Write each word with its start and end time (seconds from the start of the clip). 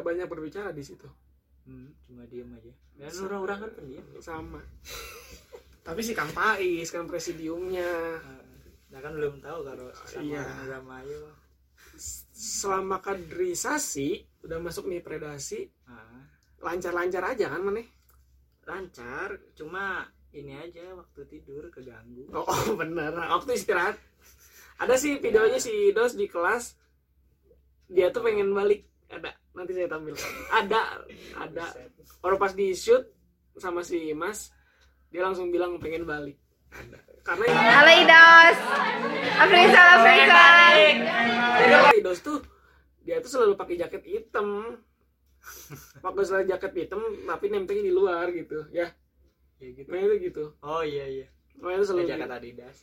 nggak 0.00 0.08
banyak 0.16 0.26
berbicara 0.32 0.72
di 0.72 0.80
situ. 0.80 1.04
Hmm, 1.68 1.92
cuma 2.08 2.24
diem 2.24 2.48
aja. 2.56 2.72
Dan 2.96 3.12
orang-orang 3.28 3.58
kan 3.60 3.70
pendiam. 3.76 4.04
Sama. 4.24 4.64
Tapi 5.84 6.00
si 6.00 6.16
Kang 6.16 6.32
Pais 6.32 6.88
kan 6.88 7.04
presidiumnya. 7.04 8.16
Nah 8.88 9.00
kan 9.04 9.12
belum 9.12 9.44
tahu 9.44 9.60
kalau 9.60 9.92
sama 10.08 10.24
Iya. 10.24 10.80
ayo 11.04 11.20
selama 12.32 13.04
kaderisasi 13.04 14.24
udah 14.48 14.56
masuk 14.56 14.88
nih 14.88 15.04
predasi 15.04 15.68
ah, 15.84 16.24
lancar-lancar 16.64 17.20
aja 17.36 17.52
kan 17.52 17.60
maneh? 17.60 17.84
Lancar 18.64 19.36
cuma 19.52 20.08
ini 20.32 20.56
aja 20.56 20.96
waktu 20.96 21.28
tidur 21.28 21.68
keganggu. 21.68 22.24
Oh, 22.32 22.46
oh 22.48 22.72
bener. 22.72 23.12
Waktu 23.12 23.52
istirahat. 23.52 24.00
Ada 24.80 24.96
sih 24.96 25.20
videonya 25.20 25.60
Ya. 25.60 25.66
si 25.68 25.92
Dos 25.92 26.16
di 26.16 26.24
kelas. 26.24 26.72
Dia 27.90 28.08
tuh 28.08 28.24
pengen 28.24 28.54
balik. 28.56 28.86
Ada 29.12 29.34
nanti 29.54 29.72
saya 29.74 29.88
tampilkan. 29.90 30.30
Ada 30.54 30.80
ada. 31.38 31.66
Orang 32.22 32.38
pas 32.38 32.54
di 32.54 32.72
shoot 32.74 33.02
sama 33.58 33.82
si 33.82 34.14
Mas 34.14 34.54
dia 35.10 35.26
langsung 35.26 35.50
bilang 35.50 35.78
pengen 35.82 36.06
balik. 36.06 36.38
Ada. 36.70 36.98
Karena 37.26 37.44
Halo 37.52 37.92
Idos. 37.92 38.58
Afrizal 39.36 39.86
Afrizal. 40.00 40.76
Jadi 41.60 42.00
Dos 42.00 42.20
tuh 42.24 42.38
dia 43.04 43.18
tuh 43.20 43.30
selalu 43.32 43.58
pakai 43.58 43.76
jaket 43.76 44.04
hitam. 44.06 44.78
Pakai 46.00 46.24
selalu 46.24 46.44
jaket 46.48 46.72
hitam 46.76 47.00
tapi 47.26 47.50
nempelnya 47.50 47.84
di 47.84 47.92
luar 47.92 48.30
gitu 48.32 48.64
ya. 48.70 48.88
Ya 49.60 49.68
gitu. 49.76 49.88
Nah 49.92 49.98
itu 50.00 50.14
gitu. 50.32 50.44
Oh 50.64 50.80
iya 50.80 51.04
iya. 51.04 51.26
Nah, 51.60 51.76
itu 51.76 51.84
selalu 51.84 52.08
jaket 52.08 52.30
Adidas. 52.32 52.76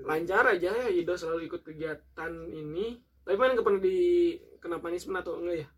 Lancar 0.00 0.44
aja 0.48 0.70
ya 0.72 0.88
Ido 0.88 1.14
selalu 1.14 1.46
ikut 1.46 1.62
kegiatan 1.62 2.32
ini 2.50 2.98
tapi 3.30 3.38
mana 3.38 3.54
nggak 3.54 3.62
pernah 3.62 3.78
di 3.78 3.98
kena 4.58 4.82
punishment 4.82 5.22
atau 5.22 5.38
enggak 5.38 5.62
ya? 5.62 5.68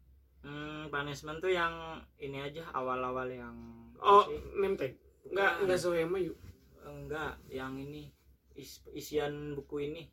Hmm, 0.40 0.88
punishment 0.88 1.36
tuh 1.44 1.52
yang 1.52 2.00
ini 2.16 2.40
aja 2.40 2.64
awal-awal 2.72 3.28
yang 3.28 3.52
oh 4.00 4.24
nemtek 4.56 4.96
enggak 5.28 5.60
enggak. 5.60 5.76
sohema 5.76 6.16
yuk 6.16 6.32
enggak 6.80 7.36
yang 7.52 7.76
ini 7.76 8.08
is- 8.56 8.80
isian 8.96 9.52
buku 9.52 9.84
ini. 9.84 10.08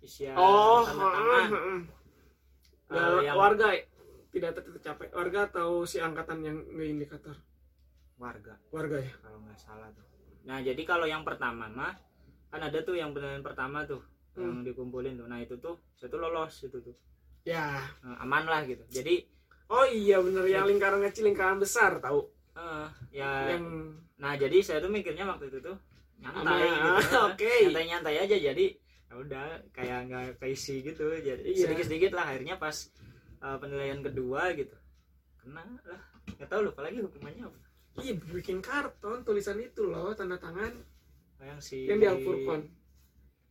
Isian 0.00 0.32
oh 0.32 0.80
tanda 0.88 1.12
tangan. 1.12 1.48
Ya, 2.88 3.04
yang 3.20 3.36
warga 3.36 3.76
tidak 4.32 4.56
tercapai. 4.56 5.12
Warga 5.12 5.52
atau 5.52 5.84
si 5.84 6.00
angkatan 6.00 6.40
yang 6.40 6.56
nggak 6.72 6.88
indikator? 6.88 7.36
Warga. 8.16 8.56
Warga 8.72 8.96
ya? 8.96 9.12
Kalau 9.20 9.44
nggak 9.44 9.60
salah 9.60 9.92
tuh. 9.92 10.08
Nah 10.48 10.64
jadi 10.64 10.80
kalau 10.88 11.04
yang 11.04 11.20
pertama 11.20 11.68
mah 11.68 11.92
kan 12.48 12.64
ada 12.64 12.80
tuh 12.80 12.96
yang 12.96 13.12
penilaian 13.12 13.44
pertama 13.44 13.84
tuh 13.84 14.00
yang 14.38 14.62
dikumpulin 14.62 15.18
tuh. 15.18 15.26
Nah 15.26 15.38
itu 15.38 15.54
tuh 15.58 15.74
saya 15.94 16.08
tuh 16.08 16.20
lolos 16.20 16.54
itu 16.62 16.78
tuh. 16.78 16.94
Ya. 17.42 17.80
Nah, 18.04 18.22
aman 18.22 18.44
lah 18.44 18.62
gitu. 18.64 18.82
Jadi 18.88 19.24
oh 19.68 19.84
iya 19.84 20.18
bener. 20.20 20.44
Yang 20.46 20.66
lingkaran 20.74 21.00
kecil 21.04 21.24
lingkaran 21.30 21.58
besar 21.58 21.98
tahu? 21.98 22.26
Eh, 22.54 22.88
ya. 23.18 23.54
Yang 23.56 23.64
nah 24.18 24.34
jadi 24.34 24.58
saya 24.60 24.78
tuh 24.82 24.90
mikirnya 24.90 25.26
waktu 25.26 25.50
itu 25.50 25.58
tuh 25.62 25.76
nyantai 26.18 26.66
Aman. 26.66 26.98
gitu. 26.98 27.16
Oke. 27.30 27.50
nyantai 27.70 27.84
nyantai 27.86 28.14
aja 28.18 28.36
jadi 28.36 28.66
ya 29.08 29.14
udah 29.16 29.46
kayak 29.72 29.98
nggak 30.10 30.24
keisi 30.38 30.82
gitu. 30.82 31.06
Jadi 31.18 31.42
Iya. 31.54 31.68
sedikit 31.70 31.84
sedikit 31.86 32.10
lah 32.18 32.30
akhirnya 32.30 32.56
pas 32.56 32.76
eh, 33.38 33.56
penilaian 33.58 34.00
kedua 34.02 34.52
gitu. 34.54 34.74
Kena 35.40 35.62
lah. 35.86 36.02
Nggak 36.36 36.48
tahu 36.50 36.60
lupa 36.68 36.80
lagi 36.84 36.98
hukumannya 37.00 37.44
apa. 37.48 37.58
Ih, 37.98 38.14
bikin 38.14 38.62
karton 38.62 39.26
tulisan 39.26 39.58
itu 39.58 39.82
loh 39.90 40.14
tanda 40.14 40.38
tangan. 40.38 40.70
Yang 41.38 41.60
si 41.62 41.86
yang 41.86 41.98
di 42.02 42.06
Al-Furqan 42.06 42.62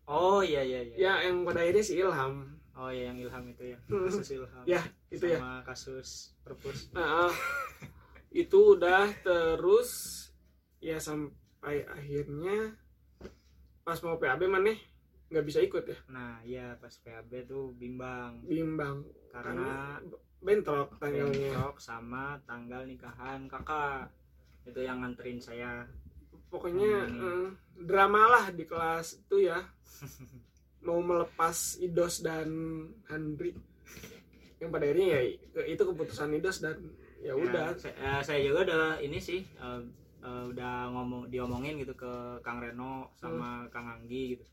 oh 0.07 0.39
iya 0.39 0.63
iya 0.63 0.79
iya 0.83 0.95
ya 0.95 1.13
yang 1.29 1.43
pada 1.43 1.61
akhirnya 1.63 1.83
si 1.83 1.99
Ilham. 1.99 2.57
Oh 2.77 2.93
iya 2.93 3.09
yang 3.09 3.17
ilham 3.17 3.43
itu 3.49 3.73
ya. 3.73 3.77
Hmm. 3.89 4.05
kasus 4.05 4.29
ilham. 4.37 4.63
Ya 4.69 4.81
itu 5.09 5.25
ya. 5.25 5.41
Sama 5.41 5.65
kasus 5.65 6.09
perpus. 6.45 6.93
Nah, 6.93 7.33
itu 8.29 8.77
udah 8.77 9.09
terus 9.25 9.89
ya 10.77 11.01
sampai 11.01 11.89
akhirnya 11.89 12.77
pas 13.81 13.97
mau 14.05 14.21
PAB 14.21 14.45
mana 14.45 14.77
nggak 15.33 15.45
bisa 15.47 15.59
ikut 15.65 15.83
ya? 15.89 15.97
Nah 16.13 16.37
iya 16.45 16.77
pas 16.77 16.93
PAB 17.01 17.49
tuh 17.49 17.73
bimbang. 17.73 18.45
Bimbang. 18.45 19.01
Karena 19.33 19.97
bentrok 20.37 21.01
tanggalnya. 21.01 21.49
bentrok 21.57 21.81
sama 21.81 22.37
tanggal 22.45 22.85
nikahan 22.85 23.49
kakak. 23.49 24.13
Itu 24.69 24.85
yang 24.85 25.01
nganterin 25.01 25.41
saya 25.41 25.81
pokoknya 26.47 27.05
Hmm. 27.05 27.21
eh, 27.21 27.47
drama 27.77 28.21
lah 28.27 28.45
di 28.51 28.63
kelas 28.63 29.21
itu 29.21 29.47
ya. 29.47 29.59
Mau 30.85 31.03
melepas 31.03 31.75
Idos 31.79 32.23
dan 32.23 32.47
Handri 33.09 33.51
yang 34.57 34.73
pada 34.73 34.89
akhirnya 34.89 35.07
ya 35.13 35.21
itu 35.69 35.83
keputusan 35.83 36.33
Idos 36.33 36.63
dan 36.63 36.77
ya 37.21 37.33
udah. 37.37 37.73
Ya, 37.73 37.77
saya, 37.77 37.93
eh, 37.97 38.21
saya 38.23 38.39
juga 38.41 38.59
udah 38.65 38.85
ini 39.01 39.19
sih 39.19 39.41
eh, 39.43 39.81
eh, 40.23 40.43
udah 40.49 40.89
ngomong 40.93 41.29
diomongin 41.29 41.77
gitu 41.77 41.93
ke 41.93 42.41
Kang 42.41 42.63
Reno 42.63 43.11
sama 43.17 43.67
Kang 43.69 43.89
Anggi 43.89 44.37
gitu. 44.37 44.45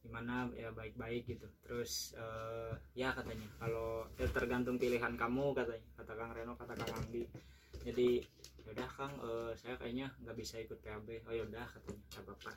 Gimana 0.00 0.48
ya 0.56 0.70
baik-baik 0.72 1.28
gitu. 1.28 1.46
Terus 1.66 2.14
eh, 2.14 2.72
ya 2.94 3.10
katanya 3.16 3.48
kalau 3.58 4.06
ya 4.20 4.26
tergantung 4.30 4.76
pilihan 4.76 5.16
kamu 5.16 5.56
katanya 5.56 5.86
kata 5.96 6.12
Kang 6.14 6.32
Reno 6.36 6.52
kata 6.54 6.72
Kang 6.76 6.92
Anggi. 6.94 7.24
Jadi 7.80 8.20
yaudah 8.70 8.86
Kang 8.94 9.10
eh, 9.18 9.50
saya 9.58 9.74
kayaknya 9.82 10.06
nggak 10.22 10.36
bisa 10.38 10.62
ikut 10.62 10.78
PAB 10.78 11.26
oh 11.26 11.34
yaudah 11.34 11.66
katanya. 11.66 11.98
Nggak 12.06 12.22
apa-apa. 12.22 12.50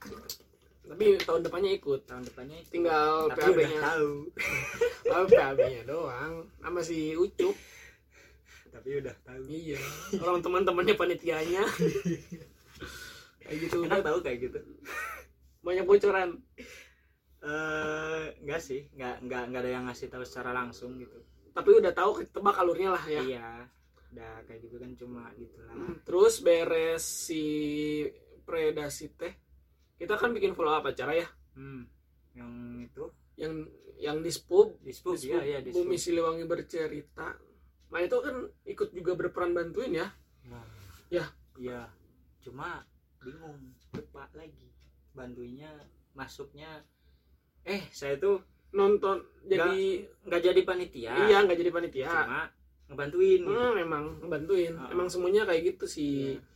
Tapi 0.83 1.05
tahun 1.25 1.41
depannya 1.41 1.71
ikut. 1.73 2.01
Tahun 2.05 2.21
depannya 2.21 2.57
itu 2.61 2.69
tinggal 2.69 3.33
tapi 3.33 3.41
PAB 3.41 3.57
udah 3.57 3.65
nya 3.65 3.79
tahu. 3.81 4.13
Oh, 5.13 5.25
PAB 5.25 5.57
nya 5.57 5.81
doang. 5.89 6.33
Sama 6.61 6.81
si 6.85 7.17
Ucup. 7.17 7.57
Tapi 8.69 8.89
udah 9.01 9.15
tahu. 9.25 9.41
Iya. 9.49 9.81
Orang 10.21 10.45
teman-temannya 10.45 10.93
panitianya. 10.93 11.65
Kayak 13.41 13.57
gitu. 13.57 13.77
Enak 13.89 14.05
udah 14.05 14.07
tahu 14.13 14.17
kayak 14.21 14.37
gitu? 14.47 14.59
Banyak 15.65 15.85
bocoran. 15.89 16.29
Eh 17.41 18.23
enggak 18.37 18.61
sih. 18.61 18.85
Nggak 18.93 19.15
nggak 19.25 19.43
nggak 19.49 19.61
ada 19.65 19.71
yang 19.81 19.83
ngasih 19.89 20.13
tahu 20.13 20.23
secara 20.23 20.53
langsung 20.53 20.95
gitu. 21.01 21.17
Tapi 21.57 21.69
udah 21.73 21.91
tahu 21.91 22.21
ketebak 22.21 22.55
alurnya 22.55 22.93
lah 22.93 23.03
ya. 23.09 23.19
Iya 23.19 23.49
udah 24.13 24.45
kayak 24.45 24.59
gitu 24.63 24.75
kan 24.77 24.91
cuma 24.93 25.23
gitulah 25.33 25.73
terus 26.05 26.39
beres 26.39 27.01
si 27.01 27.43
predasi 28.45 29.09
teh 29.17 29.33
kita 29.97 30.15
kan 30.15 30.29
bikin 30.31 30.53
follow 30.53 30.73
up 30.73 30.83
acara 30.83 31.15
ya. 31.15 31.27
Hmm 31.55 31.87
yang 32.33 32.51
itu? 32.81 33.05
Yang 33.37 33.53
yang 34.01 34.17
di 34.19 34.31
spub 34.33 34.75
di 34.81 34.91
spub 34.91 35.15
ya 35.15 35.39
ya 35.41 35.59
di 35.61 35.69
Bumi 35.71 35.95
Siliwangi 35.95 36.43
bercerita. 36.43 37.37
Nah 37.93 37.99
itu 38.01 38.17
kan 38.19 38.35
ikut 38.65 38.89
juga 38.91 39.13
berperan 39.13 39.53
bantuin 39.53 39.93
ya. 39.93 40.07
Nah, 40.49 40.65
Ya. 41.13 41.29
iya. 41.61 41.87
Cuma 42.41 42.83
bingung 43.21 43.71
lupa 43.93 44.27
lagi. 44.33 44.67
Bantuinya 45.13 45.71
masuknya. 46.17 46.81
Eh 47.63 47.85
saya 47.93 48.17
tuh 48.17 48.41
nonton 48.73 49.23
jadi 49.45 50.09
nggak 50.25 50.41
jadi 50.41 50.61
panitia. 50.65 51.13
Iya 51.29 51.45
nggak 51.45 51.57
jadi 51.61 51.71
panitia. 51.71 52.09
Cuma 52.09 52.41
ngebantuin 52.93 53.41
gitu. 53.41 53.49
hmm, 53.49 53.73
memang 53.75 54.03
ngebantuin 54.19 54.73
Ah. 54.75 54.89
emang 54.89 55.07
semuanya 55.07 55.43
kayak 55.43 55.73
gitu 55.73 55.85
si 55.85 56.07
Iya. 56.31 56.51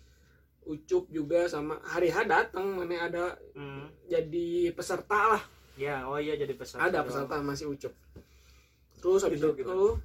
Ucup 0.67 1.07
juga 1.07 1.47
sama 1.47 1.79
Hari 1.81 2.07
H 2.07 2.23
datang 2.23 2.75
mana 2.75 3.01
ada 3.01 3.25
Hmm. 3.51 3.87
jadi 4.05 4.69
peserta 4.71 5.33
lah 5.33 5.43
ya 5.75 6.03
oh 6.03 6.17
iya 6.17 6.35
jadi 6.35 6.53
peserta 6.53 6.83
ada 6.83 7.01
peserta 7.01 7.39
masih 7.39 7.69
Ucup 7.69 7.93
terus 8.97 9.21
habis 9.21 9.37
Gitu, 9.37 9.53
itu 9.53 9.63
gitu. 9.63 9.95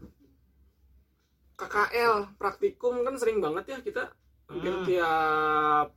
KKL 1.54 2.14
praktikum 2.36 3.02
kan 3.02 3.14
sering 3.14 3.38
banget 3.38 3.64
ya 3.68 3.78
kita 3.80 4.04
Hmm. 4.48 4.84
tiap 4.84 5.88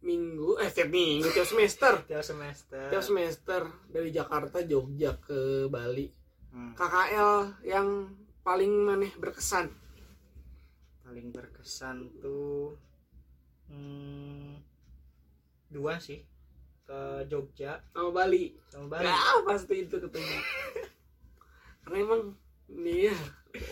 minggu 0.00 0.56
eh 0.56 0.68
tiap 0.68 0.88
minggu 0.88 1.28
tiap 1.28 1.44
semester 1.44 1.92
tiap 2.06 2.22
semester 2.22 2.88
tiap 2.88 3.02
semester 3.02 3.60
dari 3.86 4.08
Jakarta 4.08 4.60
Jogja 4.62 5.16
ke 5.18 5.66
Bali 5.66 6.08
Hmm. 6.48 6.70
KKL 6.72 7.32
yang 7.66 8.14
paling 8.40 8.70
maneh 8.80 9.10
berkesan 9.14 9.66
paling 11.14 11.30
berkesan 11.30 12.10
tuh 12.18 12.74
hmm, 13.70 14.58
dua 15.70 16.02
sih. 16.02 16.26
Ke 16.82 17.22
Jogja. 17.30 17.78
Sama 17.94 18.10
Bali. 18.10 18.50
Sama 18.66 18.98
Bali. 18.98 19.06
Ya 19.06 19.14
pasti 19.46 19.86
itu 19.86 19.94
ketemu. 20.02 20.34
Karena 21.86 21.96
emang 22.02 22.22
nih 22.66 23.14
ya 23.14 23.16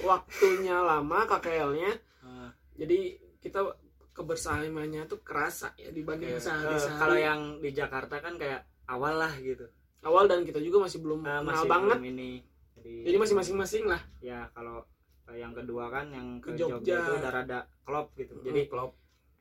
waktunya 0.06 0.78
lama 0.86 1.26
KKL-nya 1.26 1.98
Ah, 2.22 2.54
jadi 2.78 3.18
kita 3.42 3.74
kebersamaannya 4.14 5.10
tuh 5.10 5.26
kerasa 5.26 5.74
ya 5.74 5.90
dibanding 5.90 6.38
iya. 6.38 6.38
sehari-sehari. 6.38 6.94
Eh, 6.94 7.00
kalau 7.02 7.16
yang 7.18 7.40
di 7.58 7.74
Jakarta 7.74 8.22
kan 8.22 8.38
kayak 8.38 8.62
awal 8.86 9.18
lah 9.18 9.34
gitu. 9.42 9.66
Awal 10.06 10.30
dan 10.30 10.46
kita 10.46 10.62
juga 10.62 10.86
masih 10.86 11.02
belum 11.02 11.26
Ah, 11.26 11.42
kenal 11.42 11.50
masih 11.50 11.66
banget. 11.66 11.98
belum 11.98 12.10
ini. 12.14 12.30
Jadi, 12.78 12.94
jadi 13.10 13.16
masih 13.18 13.34
masing-masing 13.34 13.84
lah. 13.90 13.98
Ya 14.22 14.46
kalau 14.54 14.86
yang 15.34 15.52
kedua 15.52 15.88
kan 15.88 16.06
yang 16.08 16.38
ke, 16.38 16.50
Ke 16.50 16.58
Jogja. 16.58 16.78
Jogja. 16.78 16.96
itu 16.98 17.12
udah 17.16 17.32
rada 17.32 17.58
klop 17.82 18.06
gitu 18.14 18.34
jadi 18.40 18.46
jadi 18.46 18.62
klop 18.66 18.90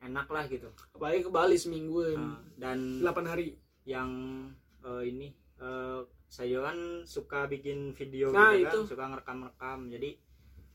enak 0.00 0.26
lah 0.26 0.44
gitu 0.46 0.68
apalagi 0.92 1.20
ke 1.22 1.30
Bali 1.30 1.56
seminggu 1.56 1.98
Ah, 2.12 2.38
dan 2.56 2.98
8 2.98 3.22
hari 3.24 3.54
yang 3.84 4.10
eh, 4.80 5.02
ini 5.04 5.28
eh, 5.56 6.00
saya 6.26 6.58
kan 6.62 6.78
suka 7.04 7.44
bikin 7.46 7.92
video 7.92 8.30
Nah, 8.30 8.50
gitu 8.52 8.64
kan 8.64 8.72
itu. 8.72 8.78
suka 8.88 9.04
ngerekam-rekam 9.06 9.78
jadi 9.88 10.10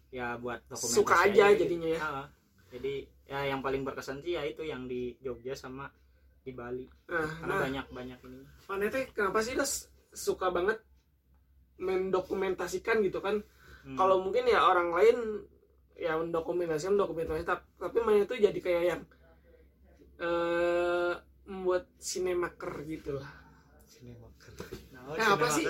ya 0.08 0.28
buat 0.38 0.64
dokumentasi 0.66 0.96
Suka 0.96 1.16
aja 1.26 1.46
gitu. 1.52 1.60
jadinya 1.66 1.90
ya. 1.90 2.00
Ah, 2.00 2.28
jadi 2.70 2.94
ya 3.26 3.40
yang 3.46 3.60
paling 3.60 3.84
berkesan 3.84 4.22
sih 4.22 4.34
ya 4.34 4.44
itu 4.44 4.62
yang 4.62 4.88
di 4.88 5.20
Jogja 5.20 5.52
sama 5.52 5.92
di 6.40 6.52
Bali 6.52 6.88
nah, 7.06 7.28
karena 7.28 7.48
nah 7.50 7.60
banyak 7.60 7.86
banyak 7.92 8.20
ini 8.24 8.40
mana 8.66 8.88
teh 8.88 9.04
kenapa 9.12 9.44
sih 9.44 9.52
das 9.52 9.92
suka 10.10 10.48
banget 10.48 10.80
mendokumentasikan 11.78 13.02
gitu 13.02 13.20
kan 13.20 13.44
Hmm. 13.88 13.96
kalau 13.96 14.20
mungkin 14.20 14.44
ya 14.44 14.60
orang 14.62 14.92
lain 14.92 15.48
ya 15.96 16.14
mendokumentasikan 16.14 16.94
dokumentasi 16.94 17.42
tap- 17.42 17.72
tapi 17.74 18.04
mana 18.04 18.22
itu 18.22 18.36
jadi 18.36 18.60
kayak 18.60 18.84
yang 18.86 19.02
eh 20.18 21.14
membuat 21.48 21.88
sinemaker 21.98 22.84
gitu 22.84 23.16
lah. 23.16 23.32
Cinemaker. 23.88 24.52
Nah, 24.92 25.16
Nah, 25.16 25.28
apa 25.34 25.48
sih? 25.48 25.64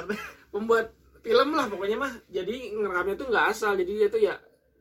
Membuat 0.50 0.90
film 1.22 1.54
lah 1.54 1.70
pokoknya 1.70 1.98
mah. 2.00 2.14
Jadi 2.26 2.74
ngerekamnya 2.74 3.16
tuh 3.16 3.28
nggak 3.30 3.46
asal. 3.54 3.78
Jadi 3.78 3.92
dia 3.94 4.08
tuh 4.10 4.18
ya 4.20 4.34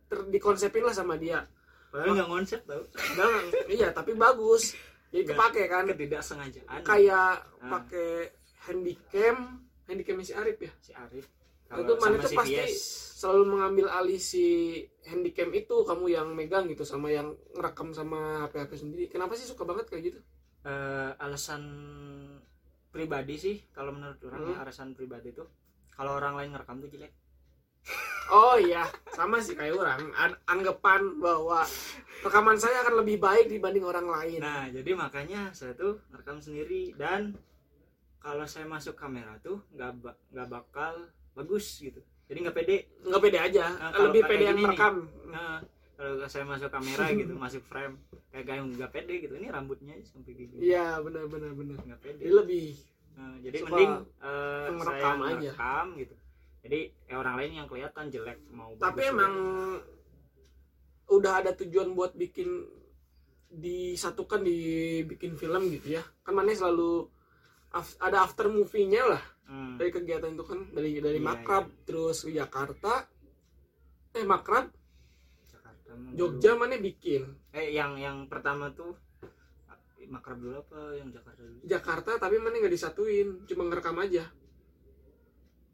ter 0.06 0.24
dikonsepin 0.24 0.80
lah 0.80 0.94
sama 0.94 1.20
dia. 1.20 1.44
Padahal 1.92 2.16
nggak 2.16 2.30
konsep 2.30 2.60
tau. 2.64 2.80
Dan 3.12 3.30
iya 3.68 3.92
tapi 3.92 4.16
bagus. 4.16 4.72
Jadi 5.12 5.28
kepake 5.28 5.62
kan. 5.68 5.84
ketidaksengajaan. 5.86 6.80
Kayak 6.80 7.44
Ah. 7.60 7.68
pakai 7.68 8.32
handycam. 8.64 9.60
Handycam 9.84 10.18
si 10.20 10.32
Arif 10.32 10.58
ya? 10.58 10.72
Si 10.80 10.90
Arif 10.90 11.26
Itu 11.66 11.92
sama 11.98 12.16
tuh 12.22 12.30
si 12.30 12.36
pasti 12.38 12.62
selalu 13.16 13.42
mengambil 13.48 13.86
alih 13.88 14.20
si 14.20 14.46
handycam 15.08 15.48
itu 15.50 15.72
kamu 15.82 16.04
yang 16.12 16.28
megang 16.36 16.68
gitu 16.68 16.84
sama 16.84 17.08
yang 17.08 17.32
ngerekam 17.56 17.90
sama 17.90 18.44
HP 18.44 18.54
HP 18.60 18.72
sendiri. 18.76 19.04
Kenapa 19.08 19.32
sih 19.34 19.48
suka 19.48 19.64
banget 19.64 19.88
kayak 19.88 20.02
gitu? 20.12 20.20
Eh, 20.62 21.10
alasan 21.18 21.62
pribadi 22.92 23.36
sih 23.36 23.56
kalau 23.72 23.92
menurut 23.92 24.20
orang 24.24 24.42
ya, 24.46 24.54
Hmm. 24.56 24.62
alasan 24.62 24.88
pribadi 24.92 25.32
tuh. 25.32 25.48
Kalau 25.92 26.16
orang 26.16 26.36
lain 26.36 26.52
ngerekam 26.52 26.76
tuh 26.78 26.90
jelek. 26.92 27.12
Oh 28.26 28.58
iya 28.58 28.82
sama 29.14 29.38
sih 29.38 29.54
kayak 29.54 29.78
orang. 29.78 30.10
An- 30.12 30.40
anggapan 30.44 31.22
bahwa 31.22 31.62
rekaman 32.20 32.58
saya 32.58 32.82
akan 32.82 33.06
lebih 33.06 33.22
baik 33.22 33.46
dibanding 33.46 33.86
orang 33.86 34.10
lain. 34.10 34.42
Nah 34.42 34.66
jadi 34.68 34.90
makanya 34.92 35.54
saya 35.54 35.72
tuh 35.72 36.02
ngerekam 36.10 36.42
sendiri. 36.42 36.90
Dan 36.98 37.38
kalau 38.18 38.42
saya 38.44 38.66
masuk 38.66 38.98
kamera 38.98 39.38
tuh 39.38 39.62
nggak 39.72 39.90
nggak 40.34 40.48
bakal 40.50 40.94
bagus 41.36 41.78
gitu. 41.78 42.00
Jadi 42.26 42.38
nggak 42.42 42.56
pede. 42.56 42.76
Nggak 43.04 43.22
pede 43.22 43.38
aja. 43.38 43.64
Nah, 43.70 43.90
kalau 43.92 44.08
lebih 44.10 44.22
pede 44.24 44.44
yang 44.44 44.58
merekam. 44.58 44.94
Nah 45.28 45.60
kalau 45.94 46.26
saya 46.26 46.44
masuk 46.44 46.68
kamera 46.68 47.06
gitu 47.20 47.32
masuk 47.32 47.62
frame 47.64 47.94
kayak 48.28 48.44
kayak 48.44 48.62
nggak 48.66 48.90
pede 48.90 49.14
gitu. 49.20 49.34
Ini 49.36 49.48
rambutnya 49.48 49.94
sampai 50.02 50.32
gini. 50.32 50.56
Iya 50.58 50.98
benar 50.98 51.28
benar 51.28 51.52
benar. 51.52 51.76
Nggak 51.78 52.00
pede. 52.00 52.20
Jadi 52.20 52.34
lebih 52.34 52.66
Nah, 53.16 53.32
jadi 53.40 53.56
Suka 53.56 53.68
mending 53.72 53.92
eh, 53.96 54.64
yang 54.68 54.76
saya 54.76 55.00
aja. 55.08 55.16
ngerekam 55.16 55.86
gitu. 55.96 56.14
Jadi 56.60 56.80
ya 57.06 57.14
orang 57.16 57.34
lain 57.38 57.52
yang 57.54 57.66
kelihatan 57.66 58.04
jelek 58.10 58.38
mau 58.50 58.70
tapi 58.76 58.84
bagus 59.00 59.08
emang 59.08 59.32
jelek. 59.32 59.82
udah 61.08 61.32
ada 61.40 61.50
tujuan 61.54 61.88
buat 61.92 62.12
bikin 62.12 62.48
disatukan 63.48 64.42
dibikin 64.42 65.32
film 65.32 65.70
gitu 65.70 65.96
ya. 65.96 66.04
Kan 66.20 66.36
mana 66.36 66.52
selalu 66.52 67.08
af- 67.70 67.96
ada 67.98 68.20
after 68.20 68.48
movie-nya 68.48 69.00
lah 69.06 69.22
Hmm. 69.46 69.78
dari 69.78 69.94
kegiatan 69.94 70.34
itu 70.34 70.42
kan 70.42 70.58
dari 70.74 70.98
dari 70.98 71.18
Iya, 71.18 71.26
Makrab 71.30 71.64
terus 71.86 72.26
ke 72.26 72.34
Jakarta 72.34 73.06
eh 74.10 74.26
Makrab. 74.26 74.66
Jakarta 75.46 75.90
Jogja 76.12 76.50
dulu. 76.52 76.60
mana 76.60 76.74
bikin? 76.76 77.22
Eh 77.54 77.70
yang 77.70 77.94
yang 77.94 78.26
pertama 78.26 78.74
tuh 78.74 78.98
makrab 80.06 80.38
dulu 80.38 80.54
apa 80.56 80.94
yang 80.94 81.10
Jakarta 81.10 81.42
dulu? 81.42 81.58
Jakarta 81.62 82.10
tapi 82.16 82.38
mana 82.38 82.58
nggak 82.58 82.74
disatuin 82.74 83.42
cuma 83.46 83.66
ngerekam 83.66 83.98
aja. 83.98 84.26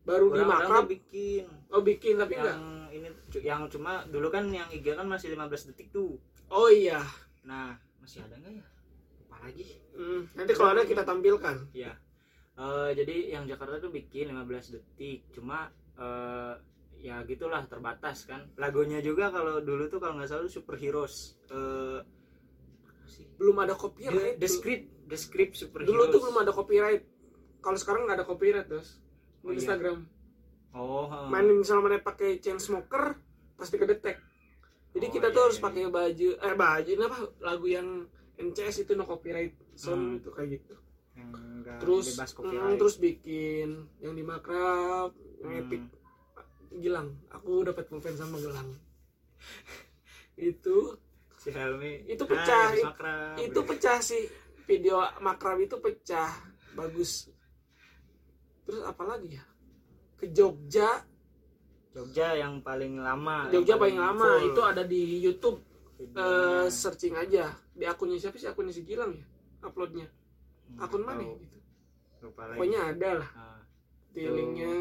Baru 0.02 0.32
di 0.32 0.40
Orang-orang 0.40 0.68
Makrab. 0.68 0.84
bikin. 0.88 1.44
Oh 1.68 1.80
bikin 1.80 2.16
tapi 2.16 2.36
yang 2.36 2.44
enggak 2.44 2.58
ini 2.92 3.08
yang 3.40 3.62
cuma 3.68 4.04
dulu 4.04 4.28
kan 4.28 4.48
yang 4.48 4.68
IG 4.68 4.92
kan 4.92 5.08
masih 5.08 5.32
15 5.32 5.72
detik 5.72 5.88
tuh. 5.88 6.20
Oh 6.48 6.68
iya. 6.68 7.00
Nah 7.44 7.72
masih 8.00 8.20
ada 8.20 8.36
nggak 8.36 8.52
ya? 8.52 8.64
Lupa 9.16 9.36
lagi? 9.40 9.64
Hmm, 9.92 10.28
nanti 10.32 10.52
kalau 10.52 10.70
ada 10.72 10.84
kita 10.84 11.04
tampilkan. 11.04 11.56
Ya 11.72 11.96
Eh, 12.52 12.90
jadi 12.92 13.16
yang 13.32 13.44
Jakarta 13.48 13.80
tuh 13.80 13.88
bikin 13.88 14.28
15 14.28 14.76
detik 14.76 15.24
cuma 15.32 15.72
eh, 15.96 16.54
ya 17.00 17.24
gitulah 17.24 17.64
terbatas 17.64 18.28
kan. 18.28 18.44
Lagunya 18.60 19.00
juga 19.00 19.32
kalau 19.32 19.64
dulu 19.64 19.88
tuh 19.88 19.98
kalau 19.98 20.20
nggak 20.20 20.28
salah 20.28 20.46
superheroes 20.46 21.40
sih 23.12 23.28
belum 23.36 23.56
ada 23.60 23.76
the, 23.76 23.80
copyright 23.80 24.36
the 24.40 24.48
script 24.48 24.84
the 25.08 25.18
script 25.18 25.54
superheroes. 25.56 25.88
Dulu 25.90 26.02
tuh 26.08 26.20
belum 26.24 26.36
ada 26.40 26.52
copyright. 26.52 27.02
Kalau 27.60 27.78
sekarang 27.80 28.08
nggak 28.08 28.22
ada 28.22 28.26
copyright 28.28 28.68
terus 28.68 29.00
di 29.42 29.48
Oh, 29.48 29.50
iya. 29.50 29.58
Instagram. 29.58 29.98
Oh 30.72 31.04
eh. 31.08 31.28
main 31.28 31.48
misalnya 31.50 31.82
mana 31.84 31.98
pakai 32.00 32.40
chain 32.40 32.56
smoker 32.56 33.16
pasti 33.56 33.76
kedetek. 33.76 34.16
Jadi 34.92 35.06
Oh, 35.08 35.12
kita 35.12 35.26
iya, 35.32 35.34
tuh 35.34 35.42
harus 35.48 35.58
iya, 35.58 35.64
pakai 35.64 35.82
baju 35.88 36.28
eh 36.36 36.54
baju 36.54 36.90
ini 36.92 37.04
apa? 37.04 37.18
Lagu 37.40 37.66
yang 37.66 37.88
NCS 38.36 38.84
itu 38.84 38.92
no 38.92 39.04
copyright 39.04 39.56
song 39.72 40.16
Hmm. 40.16 40.18
itu 40.20 40.28
kayak 40.32 40.48
gitu 40.60 40.74
yang 41.12 41.30
terus 41.78 42.16
bebas 42.16 42.32
mm, 42.32 42.74
terus 42.76 42.96
bikin 42.96 43.68
yang 43.98 44.12
di 44.12 44.22
Makrab 44.22 45.12
yang 45.40 45.50
Hmm. 45.50 45.60
epic. 45.60 45.82
Gilang 46.72 47.20
aku 47.28 47.62
dapat 47.62 47.84
pulpen 47.84 48.16
sama 48.16 48.38
Gilang 48.38 48.72
itu 50.40 50.96
si 51.36 51.50
Helmi. 51.50 52.06
Itu 52.06 52.24
Hai, 52.24 52.30
pecah, 52.32 52.66
it- 52.72 52.86
makrab. 52.86 53.34
itu 53.36 53.60
pecah 53.62 53.98
sih 54.00 54.24
video 54.64 55.02
Makrab 55.18 55.58
itu 55.58 55.76
pecah. 55.76 56.32
Bagus. 56.72 57.28
Terus 58.64 58.80
apa 58.82 59.02
lagi 59.04 59.36
ya? 59.36 59.44
Ke 60.16 60.30
Jogja. 60.30 61.04
Jogja 61.92 62.32
yang 62.32 62.64
paling 62.64 62.96
lama 62.96 63.52
Jogja 63.52 63.76
yang 63.76 63.82
paling 63.82 63.98
lama. 64.00 64.24
full. 64.32 64.48
Itu 64.48 64.60
ada 64.62 64.82
di 64.82 65.20
YouTube. 65.20 65.60
Videonya. 65.98 66.66
searching 66.66 67.14
aja. 67.14 67.52
Di 67.70 67.84
akunnya 67.84 68.16
siapa 68.16 68.34
sih? 68.34 68.48
Akunnya 68.48 68.72
si 68.72 68.82
Gilang 68.82 69.12
ya? 69.12 69.22
Uploadnya 69.60 70.08
akun 70.76 71.02
mana 71.02 71.22
gitu 71.22 71.56
lupa 72.22 72.42
lagi. 72.44 72.56
Pokoknya 72.56 72.80
ada 72.88 73.10
lah. 73.18 73.30
Ah, 73.34 73.60
di 74.10 74.22
linknya 74.24 74.74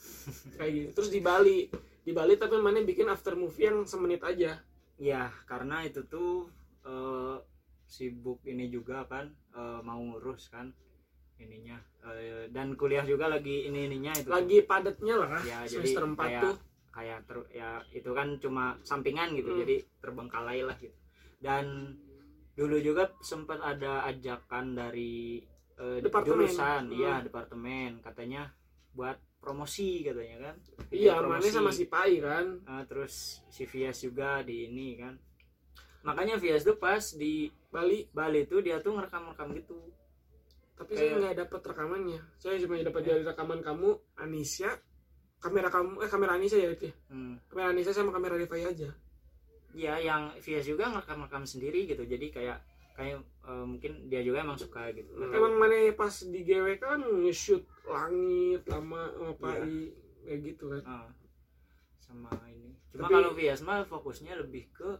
kayak 0.56 0.70
gitu. 0.72 0.88
Terus 0.94 1.10
di 1.10 1.20
Bali. 1.20 1.58
Di 2.00 2.12
Bali 2.12 2.34
tapi 2.34 2.56
mana 2.56 2.80
bikin 2.80 3.06
after 3.06 3.34
movie 3.34 3.66
yang 3.66 3.82
semenit 3.82 4.22
aja. 4.22 4.62
Ya 4.96 5.22
karena 5.44 5.82
itu 5.82 6.04
tuh 6.04 6.46
eh, 6.82 7.36
sibuk 7.84 8.40
ini 8.44 8.68
juga 8.68 9.04
kan 9.04 9.26
eh, 9.50 9.80
mau 9.82 9.98
ngurus 9.98 10.48
kan 10.48 10.70
ininya. 11.36 11.76
Eh, 12.06 12.48
dan 12.48 12.72
kuliah 12.74 13.02
juga 13.02 13.26
lagi 13.26 13.66
ini 13.66 13.86
ininya 13.86 14.14
itu. 14.14 14.24
Tuh. 14.24 14.32
lagi 14.32 14.58
padatnya 14.62 15.14
lah 15.16 15.40
Ya, 15.42 15.64
jadi 15.64 15.82
semester 15.82 16.04
4 16.06 16.16
kayak- 16.16 16.44
tuh. 16.44 16.56
kayak 16.90 17.18
ter, 17.22 17.38
ya 17.50 17.70
itu 17.90 18.10
kan 18.10 18.34
cuma 18.36 18.74
sampingan 18.82 19.30
gitu 19.32 19.46
Hmm. 19.48 19.60
jadi 19.60 19.76
terbengkalai 19.98 20.62
lah 20.62 20.74
gitu. 20.76 20.94
Dan 21.38 21.94
dulu 22.60 22.76
juga 22.78 23.08
sempat 23.18 23.56
ada 23.58 24.04
ajakan 24.04 24.76
dari 24.76 25.40
eh, 25.74 25.98
Departemen. 25.98 26.44
jurusan 26.44 26.82
Hmm. 26.84 26.94
iya 26.94 27.14
departemen 27.18 27.90
katanya 27.98 28.52
buat 28.92 29.16
promosi 29.40 30.04
katanya 30.04 30.36
kan 30.42 30.56
iya 30.90 31.16
Promosi. 31.16 31.48
mana 31.48 31.56
sama 31.56 31.70
si 31.72 31.84
Pai 31.86 32.20
kan 32.20 32.60
Ah, 32.66 32.84
terus 32.84 33.40
si 33.48 33.64
Vias 33.64 33.96
juga 33.98 34.42
di 34.42 34.68
ini 34.68 34.94
kan 34.94 35.16
makanya 36.02 36.36
Vias 36.36 36.60
tuh 36.62 36.76
pas 36.76 37.00
di 37.14 37.48
Bali 37.66 38.04
Bali 38.10 38.44
tuh 38.44 38.60
dia 38.60 38.76
tuh 38.78 38.92
ngerekam-rekam 38.92 39.48
gitu 39.54 39.80
tapi 40.74 40.92
saya 40.92 41.06
Kayak- 41.06 41.18
nggak 41.18 41.36
dapat 41.40 41.60
rekamannya 41.66 42.20
saya 42.36 42.56
cuma 42.58 42.76
dapat 42.78 43.00
Ya. 43.00 43.08
dari 43.10 43.22
rekaman 43.22 43.60
kamu 43.60 43.88
Anisya 44.18 44.70
kamera 45.38 45.68
kamu 45.68 45.96
eh 45.98 46.08
kamera 46.08 46.32
Anisya 46.36 46.58
ya 46.58 46.68
itu 46.70 46.84
ya? 46.86 46.94
hmm. 47.08 47.34
kamera 47.48 47.66
Anisya 47.70 47.92
sama 47.94 48.10
kamera 48.10 48.36
Rifai 48.36 48.64
aja 48.66 48.92
ya 49.72 49.94
yang 49.96 50.34
Vias 50.36 50.64
juga 50.64 50.88
ngerekam-rekam 50.88 51.44
sendiri 51.44 51.84
gitu. 51.84 52.02
Jadi 52.02 52.30
kayak 52.30 52.58
kayak 52.92 53.18
eh, 53.20 53.64
mungkin 53.64 54.06
dia 54.06 54.20
juga 54.20 54.40
emang 54.40 54.56
suka 54.56 54.90
gitu. 54.90 55.08
Tahu. 55.10 55.30
emang 55.30 55.54
mana 55.56 55.74
pas 55.92 56.12
di 56.12 56.40
GW 56.40 56.66
kan 56.76 57.00
nge-shoot 57.00 57.62
langit 57.84 58.62
lama 58.66 59.02
sama 59.08 59.24
Iya. 59.24 59.32
Pai 59.36 59.72
kayak 60.20 60.38
gitu 60.44 60.64
kan. 60.70 60.82
Ah, 60.84 61.08
sama 61.98 62.30
ini. 62.46 62.76
Cuma 62.90 63.06
Tapi- 63.06 63.14
kalau 63.14 63.30
Vias 63.32 63.60
mah 63.60 63.82
fokusnya 63.84 64.36
lebih 64.36 64.68
ke 64.70 64.90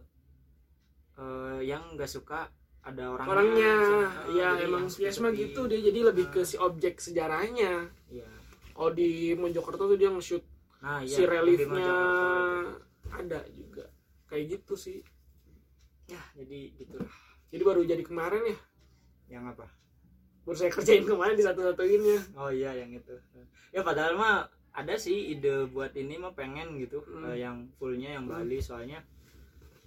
eh, 1.13 1.59
yang 1.63 1.93
nggak 1.93 2.07
suka 2.07 2.47
ada 2.81 3.13
orangnya 3.13 3.29
orangnya. 3.29 3.75
Ah, 4.09 4.25
ya 4.31 4.47
emang 4.59 4.89
Vias 4.89 5.17
mah 5.17 5.29
gitu 5.31 5.67
dia. 5.67 5.79
Jadi 5.79 5.99
lebih 6.01 6.25
ke 6.29 6.41
Ah. 6.41 6.47
si 6.47 6.55
objek 6.57 6.97
sejarahnya. 6.97 7.91
Iya. 8.07 8.27
kalau 8.71 8.97
di 8.97 9.35
Mojokerto 9.35 9.85
tuh 9.85 9.93
dia 9.93 10.09
nge-shoot 10.09 10.41
nah 10.81 10.97
iya 10.97 11.13
si 11.13 11.21
reliefnya 11.23 11.85
ada 13.05 13.39
juga 13.45 13.60
kayak 14.31 14.45
gitu 14.49 14.73
sih. 14.73 15.03
Ya 16.07 16.19
jadi 16.33 16.71
gitu 16.73 16.97
jadi 17.51 17.61
baru 17.61 17.83
jadi 17.83 17.99
kemarin 18.01 18.41
ya? 18.45 18.57
Yang 19.29 19.43
apa? 19.53 19.65
Baru 20.41 20.55
saya 20.55 20.71
kerjain 20.71 21.03
kemarin 21.03 21.35
di 21.35 21.43
satu-satuinnya. 21.43 22.19
Oh 22.33 22.47
iya 22.47 22.71
yang 22.73 22.91
itu. 22.91 23.15
Ya 23.69 23.83
padahal 23.83 24.15
mah 24.15 24.35
ada 24.71 24.95
sih 24.95 25.29
ide 25.29 25.67
buat 25.67 25.91
ini 25.93 26.15
mah 26.15 26.31
pengen 26.31 26.79
gitu 26.79 27.03
Hmm. 27.03 27.27
eh, 27.27 27.43
yang 27.43 27.67
fullnya 27.75 28.15
yang 28.15 28.25
Hmm. 28.25 28.39
Bali. 28.39 28.57
Soalnya 28.57 29.03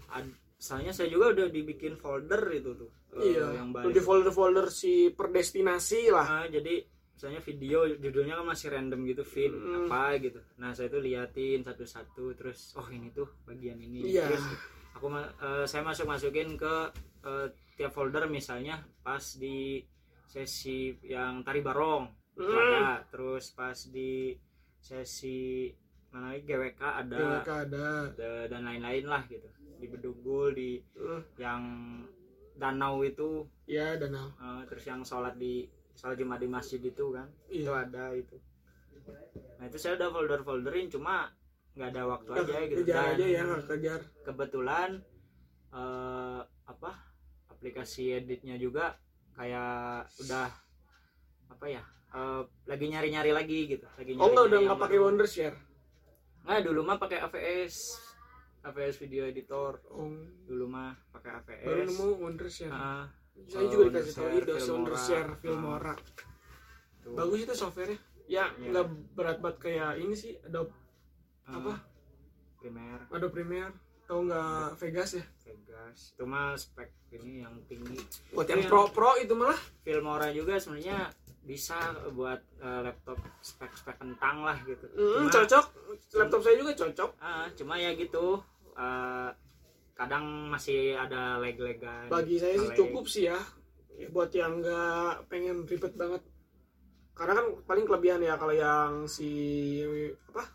ad- 0.08 0.36
soalnya 0.54 0.92
saya 0.92 1.08
juga 1.08 1.32
udah 1.32 1.46
dibikin 1.48 1.96
folder 1.96 2.40
itu 2.52 2.72
tuh 2.74 2.88
eh, 3.16 3.32
iya 3.32 3.52
yang 3.54 3.72
Tuh 3.72 3.80
Bali. 3.84 3.92
di 3.92 4.00
folder-folder 4.00 4.66
si 4.68 5.08
perdestinasi 5.10 6.08
lah. 6.08 6.26
Ah, 6.26 6.46
jadi 6.46 6.84
misalnya 7.14 7.40
video 7.40 7.78
judulnya 7.88 8.34
kan 8.34 8.46
masih 8.46 8.68
random 8.68 9.00
gitu 9.04 9.22
feed 9.22 9.50
Mm. 9.50 9.86
apa 9.86 10.18
gitu 10.18 10.40
nah 10.56 10.70
saya 10.70 10.88
tuh 10.88 10.98
liatin 10.98 11.60
satu-satu 11.60 12.34
terus 12.34 12.74
oh 12.74 12.86
ini 12.88 13.08
tuh 13.08 13.30
bagian 13.44 13.78
ini 13.78 14.02
Iya. 14.10 14.26
terus 14.28 14.44
aku 14.92 15.06
eh, 15.14 15.64
saya 15.64 15.82
masuk 15.82 16.04
masukin 16.04 16.54
ke 16.54 16.74
eh, 17.22 17.46
tiap 17.74 17.90
folder 17.90 18.26
misalnya 18.26 18.76
pas 19.00 19.22
di 19.34 19.78
sesi 20.24 20.90
yang 21.02 21.40
tari 21.40 21.60
barong 21.60 22.10
Mm. 22.34 22.50
ada 22.50 23.06
terus 23.06 23.50
pas 23.50 23.78
di 23.86 24.34
sesi 24.76 25.70
mana 26.10 26.30
lagi 26.30 26.42
GWK 26.44 26.82
ada 26.82 27.16
GWK 27.16 27.50
ada 27.64 27.86
da- 28.10 28.46
dan 28.48 28.62
lain-lain 28.64 29.04
lah 29.04 29.22
gitu 29.24 29.46
di 29.76 29.86
Bedugul 29.86 30.50
di 30.50 30.82
Mm. 30.92 31.20
yang 31.36 31.62
danau 32.54 33.02
itu 33.02 33.46
ya 33.64 33.94
danau 33.94 34.30
eh, 34.32 34.62
terus 34.66 34.82
yang 34.84 35.02
sholat 35.02 35.34
di 35.34 35.66
sholat 35.94 36.16
jumat 36.18 36.38
di 36.42 36.48
masjid 36.50 36.80
itu 36.82 37.04
kan? 37.14 37.26
Itu 37.48 37.70
iya. 37.70 37.86
ada 37.86 38.14
itu. 38.14 38.36
Nah 39.58 39.64
itu 39.66 39.76
saya 39.78 39.96
udah 39.96 40.08
folder 40.10 40.40
folderin 40.42 40.90
cuma 40.90 41.30
nggak 41.74 41.88
ada 41.90 42.02
waktu 42.06 42.30
aja 42.38 42.56
gitu. 42.70 42.80
kejar 42.86 42.94
Dan 42.94 43.14
aja 43.18 43.26
ya 43.26 43.44
kejar. 43.66 44.00
kebetulan 44.22 44.90
eh, 45.74 46.40
apa 46.70 46.90
aplikasi 47.50 48.14
editnya 48.14 48.54
juga 48.54 48.94
kayak 49.34 50.06
udah 50.22 50.48
apa 51.50 51.66
ya 51.66 51.82
eh, 52.14 52.42
lagi 52.70 52.86
nyari 52.86 53.08
nyari 53.10 53.30
lagi 53.34 53.58
gitu 53.66 53.86
lagi 53.98 54.14
oh 54.14 54.30
nggak 54.30 54.44
udah 54.46 54.58
yang 54.62 54.66
nggak 54.70 54.82
pakai. 54.86 54.98
Wondershare 55.02 55.56
nggak 56.46 56.62
dulu 56.62 56.80
mah 56.86 56.96
pakai 57.00 57.18
AVS 57.24 57.74
AVS 58.64 58.96
video 58.96 59.28
editor. 59.28 59.76
Oh. 59.92 60.08
Dulu 60.48 60.64
mah 60.64 60.96
pakai 61.12 61.36
AVS 61.36 61.64
baru 61.68 61.82
nemu 61.84 62.08
Wondershare 62.16 62.72
Ah, 62.72 63.04
saya 63.44 63.66
juga 63.66 63.84
dikasih 63.90 64.12
tahu 64.12 64.24
Wondershare, 64.24 64.40
itu 64.40 64.52
Filmora. 64.56 64.74
Wondershare 64.74 65.28
Ah. 65.28 65.36
Filmora 65.36 65.94
tuh. 67.00 67.14
bagus 67.14 67.38
itu 67.40 67.54
softwarenya 67.54 67.98
ya 68.24 68.44
Iya. 68.50 68.68
nggak 68.70 68.86
berat 69.12 69.38
banget 69.38 69.56
kayak 69.60 69.92
ini 69.98 70.14
sih 70.14 70.32
Adobe 70.40 70.72
Ah, 71.44 71.52
apa? 71.54 71.74
Premiere 72.56 73.04
Adobe 73.10 73.34
Premiere 73.34 73.74
atau 74.00 74.20
nggak 74.20 74.76
Vegas 74.78 75.10
ya 75.14 75.24
Vegas 75.42 75.98
itu 76.10 76.24
mah 76.24 76.52
spek 76.54 76.88
ini 77.10 77.40
yang 77.40 77.54
tinggi 77.64 78.00
buat 78.30 78.46
yang 78.46 78.60
Iya. 78.60 78.68
pro 78.68 78.88
pro 78.88 79.16
itu 79.16 79.32
malah 79.32 79.56
Filmora 79.80 80.28
juga 80.30 80.56
sebenarnya 80.56 81.12
bisa 81.42 81.76
buat 82.10 82.40
eh, 82.56 82.80
laptop 82.82 83.20
spek-spek 83.38 83.96
kentang 83.98 84.40
lah 84.40 84.56
gitu 84.62 84.88
Hmm, 84.88 85.28
Cuma- 85.28 85.32
cocok 85.34 85.64
laptop 86.14 86.40
saya 86.40 86.56
juga 86.56 86.72
cocok 86.74 87.10
ah, 87.18 87.44
cuma 87.50 87.76
ya 87.76 87.92
gitu 87.92 88.40
eh, 88.74 89.28
kadang 89.94 90.50
masih 90.50 90.98
ada 90.98 91.38
lag-lagan. 91.38 92.10
Bagi 92.10 92.36
saya 92.42 92.58
sih 92.58 92.70
cukup 92.74 93.06
sih 93.06 93.30
ya. 93.30 93.38
Ya, 93.94 94.10
buat 94.10 94.34
yang 94.34 94.58
nggak 94.58 95.30
pengen 95.30 95.62
ribet 95.70 95.94
banget. 95.94 96.22
Karena 97.14 97.38
kan 97.38 97.46
paling 97.62 97.86
kelebihan 97.86 98.20
ya 98.26 98.34
kalau 98.34 98.50
yang 98.50 99.06
si 99.06 99.30
apa? 100.34 100.50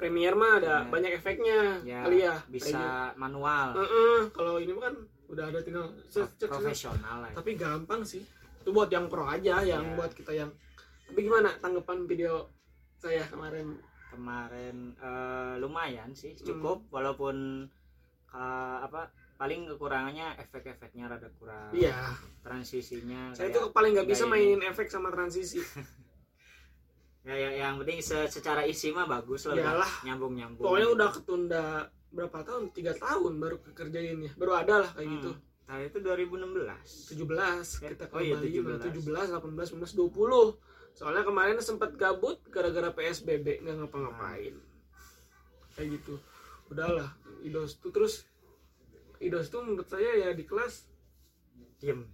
Premiere 0.00 0.32
mah 0.32 0.56
ada 0.56 0.80
Premiere. 0.80 0.88
banyak 0.88 1.12
efeknya 1.20 1.58
ya 1.84 2.00
kali 2.08 2.18
ya 2.24 2.34
bisa 2.48 3.12
manual. 3.20 3.76
Heeh, 3.76 4.20
kalau 4.32 4.56
ini 4.56 4.72
kan 4.80 4.96
udah 5.28 5.44
ada 5.52 5.60
tinggal 5.60 5.92
profesional 6.40 7.28
lah 7.28 7.30
tapi 7.36 7.60
gampang 7.60 8.00
sih. 8.08 8.24
Itu 8.64 8.72
buat 8.72 8.88
yang 8.88 9.12
pro 9.12 9.28
aja 9.28 9.60
yang 9.60 9.84
Iya. 9.84 9.96
buat 10.00 10.12
kita 10.16 10.32
yang 10.32 10.48
tapi 11.04 11.28
gimana 11.28 11.52
tanggapan 11.60 12.08
video 12.08 12.48
saya 12.96 13.28
kemarin 13.28 13.76
kemarin 14.10 14.76
eh, 14.94 15.54
lumayan 15.56 16.10
sih 16.12 16.34
Hmm. 16.34 16.44
cukup. 16.44 16.78
Walaupun 16.90 17.64
eh, 18.30 18.78
apa 18.80 19.08
paling 19.34 19.64
kekurangannya 19.66 20.36
efek-efeknya 20.38 21.08
rada 21.08 21.30
kurang. 21.32 21.72
Iya. 21.72 22.12
Transisinya 22.40 23.32
saya 23.32 23.48
tuh 23.48 23.70
paling 23.70 23.94
nggak 23.94 24.06
bisa 24.06 24.24
mainin 24.24 24.60
efek 24.62 24.86
sama 24.86 25.08
transisi. 25.08 25.62
Ya, 27.20 27.36
ya 27.36 27.52
yang 27.60 27.76
penting 27.76 28.00
se- 28.00 28.32
secara 28.32 28.64
isi 28.64 28.88
mah 28.90 29.04
bagus 29.04 29.44
lah 29.44 29.52
Iyalah. 29.52 29.92
nyambung 30.02 30.32
nyambung 30.32 30.64
pokoknya 30.64 30.88
udah 30.88 31.08
ketunda 31.12 31.64
berapa 32.08 32.40
tahun? 32.40 32.72
Tiga 32.72 32.96
tahun 32.96 33.36
baru 33.36 33.60
kerjainnya 33.70 34.32
baru 34.34 34.56
ada 34.56 34.74
lah 34.80 34.90
kayak 34.90 35.04
Hmm. 35.04 35.14
gitu. 35.20 35.30
Nah 35.68 35.76
itu 35.78 35.98
2016 36.00 37.12
17 37.12 37.84
Ya, 37.84 37.88
kita 37.92 38.04
ke 38.08 38.14
oh 38.16 38.22
iya, 38.24 38.34
Bali 38.34 38.48
17. 38.48 39.04
17 39.04 39.36
18 39.36 39.68
19 39.68 40.00
20 40.00 40.56
soalnya 40.94 41.24
kemarin 41.24 41.58
sempat 41.62 41.96
gabut 41.96 42.42
gara-gara 42.50 42.92
PSBB 42.92 43.64
nggak 43.64 43.76
ngapa-ngapain. 43.84 44.54
Kayak 45.76 45.88
gitu. 46.00 46.20
Udahlah 46.70 47.10
idos 47.42 47.80
tuh 47.80 47.90
terus 47.90 48.28
idos 49.18 49.48
tuh 49.48 49.64
menurut 49.64 49.88
saya 49.88 50.28
ya 50.28 50.30
di 50.32 50.44
kelas 50.44 50.86
diem 51.80 52.04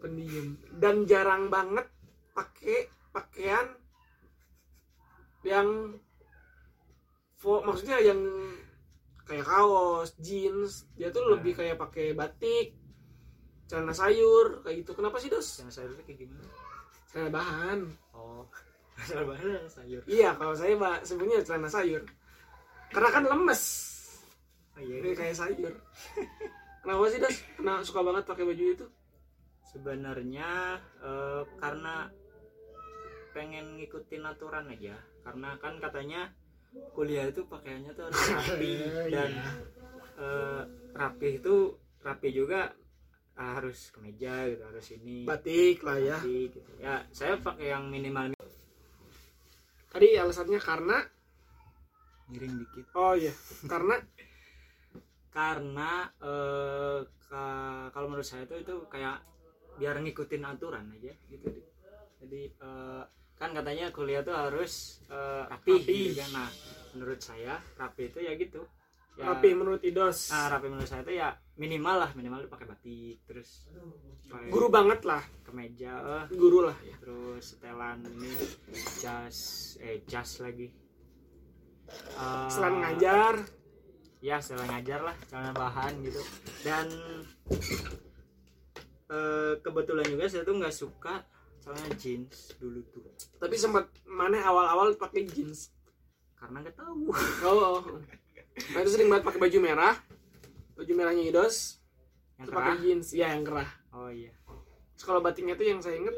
pendiam 0.00 0.58
dan 0.80 1.06
jarang 1.06 1.46
banget 1.52 1.86
pakai 2.34 2.90
pakaian 3.14 3.76
yang 5.46 5.98
maksudnya 7.42 7.98
yang 8.02 8.20
kayak 9.26 9.46
kaos 9.46 10.14
jeans. 10.18 10.86
Dia 10.98 11.10
tuh 11.14 11.22
Nah. 11.26 11.38
lebih 11.38 11.54
kayak 11.58 11.78
pakai 11.78 12.14
batik 12.14 12.74
celana 13.70 13.94
sayur 13.94 14.62
kayak 14.66 14.84
gitu. 14.84 14.92
Kenapa 14.98 15.16
sih 15.22 15.30
dos? 15.30 15.62
Yang 15.62 15.72
sayur 15.78 15.96
kayak 16.02 16.26
gimana? 16.26 16.44
Celana 17.10 17.30
bahan 17.30 17.78
oh. 18.14 18.44
Bahan 19.28 19.66
sayur. 19.66 20.02
Iya 20.04 20.36
kalau 20.36 20.54
saya 20.54 20.76
mbak 20.76 21.02
sebenarnya 21.02 21.44
celana 21.44 21.68
sayur. 21.68 22.02
Karena 22.92 23.08
kan 23.08 23.24
lemes. 23.24 23.62
Oh, 24.76 24.80
iya 24.80 24.94
ini 25.00 25.10
kayak 25.16 25.36
sayur. 25.36 25.74
Kenapa 26.82 27.02
sih 27.08 27.20
dos 27.22 27.36
kenapa 27.56 27.80
suka 27.86 28.00
banget 28.04 28.24
pakai 28.28 28.44
baju 28.44 28.64
itu. 28.76 28.86
Sebenarnya 29.72 30.76
eh, 31.00 31.42
karena 31.56 32.12
pengen 33.32 33.80
ngikutin 33.80 34.28
aturan 34.28 34.68
aja. 34.68 34.96
Karena 35.24 35.56
kan 35.56 35.80
katanya 35.80 36.28
kuliah 36.92 37.28
itu 37.28 37.44
pakaiannya 37.48 37.92
tuh 37.96 38.04
harus 38.08 38.22
rapi. 38.28 38.72
Iya. 39.08 39.08
dan 39.08 39.30
eh, 40.20 40.62
rapi 40.92 41.28
itu 41.40 41.80
rapi 42.04 42.28
juga 42.34 42.74
ah, 43.38 43.58
harus 43.60 43.92
kemeja 43.94 44.48
gitu 44.50 44.62
harus 44.64 44.86
ini. 44.96 45.24
Batik 45.24 45.80
lah 45.84 45.98
ya. 45.98 46.18
Batik, 46.20 46.56
gitu. 46.56 46.70
ya 46.80 47.02
saya 47.12 47.36
pakai 47.40 47.72
yang 47.72 47.88
minimal. 47.88 48.32
Tadi 49.92 50.08
alasannya 50.16 50.60
karena? 50.60 50.98
Miring 52.32 52.54
dikit. 52.64 52.84
Oh 52.96 53.12
iya. 53.12 53.32
Karena? 53.68 53.96
Karena 55.32 55.90
eh, 56.20 56.98
ka- 57.28 57.88
kalau 57.92 58.06
menurut 58.12 58.28
saya 58.28 58.44
itu 58.44 58.60
itu 58.60 58.74
kayak 58.88 59.24
biar 59.80 59.96
ngikutin 60.04 60.44
aturan 60.44 60.84
aja 60.92 61.16
gitu 61.32 61.48
jadi 62.20 62.42
eh, 62.52 63.02
kan 63.40 63.50
katanya 63.56 63.88
kuliah 63.88 64.20
tuh 64.20 64.36
harus 64.36 65.00
eh, 65.08 65.42
rapi, 65.48 65.72
Rapi. 65.80 65.96
gitu 66.12 66.20
kan. 66.20 66.30
Nah 66.36 66.48
menurut 66.92 67.20
saya 67.24 67.56
rapi 67.80 68.12
itu 68.12 68.18
ya 68.20 68.36
gitu 68.36 68.62
ya, 69.16 69.24
rapi 69.32 69.52
menurut 69.52 69.82
idos. 69.84 70.32
Nah 70.32 70.48
rapi 70.48 70.66
menurut 70.68 70.88
saya 70.88 71.04
itu 71.04 71.14
ya 71.16 71.36
minimal 71.60 71.96
lah 72.00 72.10
minimal 72.16 72.48
pakai 72.48 72.64
batik 72.64 73.22
terus 73.28 73.68
pakai 74.26 74.48
guru 74.48 74.72
banget 74.72 75.04
lah. 75.04 75.22
kemeja 75.44 75.92
eh, 76.00 76.24
guru 76.32 76.64
lah 76.64 76.76
ya. 76.80 76.96
Terus 76.96 77.44
setelan 77.44 78.00
ini 78.08 78.32
jas 79.00 79.38
eh 79.84 80.00
jas 80.08 80.40
lagi. 80.40 80.68
Eh, 81.92 82.48
selain 82.48 82.80
ngajar. 82.80 83.36
Ya 84.22 84.38
setelah 84.38 84.78
ngajar 84.78 85.00
lah 85.02 85.16
celana 85.28 85.52
bahan 85.52 85.92
gitu. 86.06 86.22
Dan 86.64 86.86
eh, 89.12 89.54
kebetulan 89.60 90.06
juga 90.08 90.24
saya 90.30 90.46
tuh 90.46 90.56
nggak 90.56 90.72
suka 90.72 91.20
celana 91.60 91.90
jeans 92.00 92.56
dulu 92.56 92.80
tuh. 92.88 93.04
Tapi 93.36 93.54
sempat 93.60 93.92
mana 94.08 94.40
awal-awal 94.40 94.96
pakai 94.96 95.28
jeans? 95.28 95.68
Karena 96.38 96.64
nggak 96.64 96.80
tahu. 96.80 97.12
Oh, 97.44 97.60
oh. 97.76 97.82
nah 98.72 98.78
itu 98.84 98.90
sering 98.92 99.08
banget 99.08 99.24
pakai 99.26 99.40
baju 99.40 99.58
merah. 99.62 99.94
Baju 100.76 100.92
merahnya 100.96 101.22
idos. 101.28 101.80
Yang 102.40 102.48
pakai 102.52 102.74
jeans. 102.82 103.06
Ya 103.16 103.32
yang 103.32 103.44
kerah. 103.44 103.70
Oh 103.92 104.08
iya. 104.08 104.32
Terus 104.96 105.04
kalau 105.04 105.20
batiknya 105.24 105.56
tuh 105.56 105.66
yang 105.66 105.80
saya 105.80 105.96
inget 106.00 106.16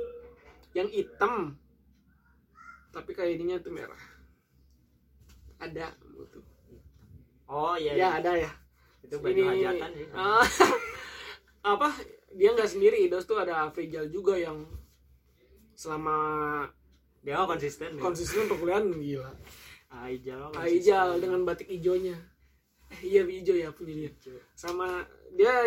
yang 0.75 0.89
hitam. 0.91 1.55
Tapi 2.91 3.11
kayak 3.15 3.39
ininya 3.39 3.59
tuh 3.63 3.73
merah. 3.75 4.03
Ada 5.59 5.95
tuh 5.99 6.43
oh 7.45 7.77
iya, 7.79 7.93
ya 7.95 7.99
iya. 7.99 8.09
ada 8.19 8.33
ya. 8.35 8.51
Itu 9.05 9.21
baju 9.21 9.43
hajatan 9.53 9.91
sih. 9.95 10.07
Apa? 11.75 11.89
Dia 12.35 12.51
nggak 12.55 12.71
sendiri. 12.71 13.07
Idos 13.07 13.27
tuh 13.27 13.39
ada 13.39 13.67
Afrijal 13.67 14.11
juga 14.11 14.35
yang 14.35 14.67
selama 15.75 16.17
dia 17.25 17.41
mah 17.41 17.49
konsisten 17.51 17.99
ya. 17.99 18.01
konsisten 18.01 18.47
perkuliahan 18.47 18.85
gila 18.95 19.33
Aijal 20.03 20.51
Aijal 20.59 21.23
dengan 21.23 21.47
batik 21.47 21.71
hijaunya 21.71 22.19
eh, 22.91 23.01
iya 23.03 23.23
hijau 23.25 23.57
ya 23.57 23.71
punya 23.73 23.95
dia. 23.95 24.11
Sama 24.55 25.03
dia 25.35 25.67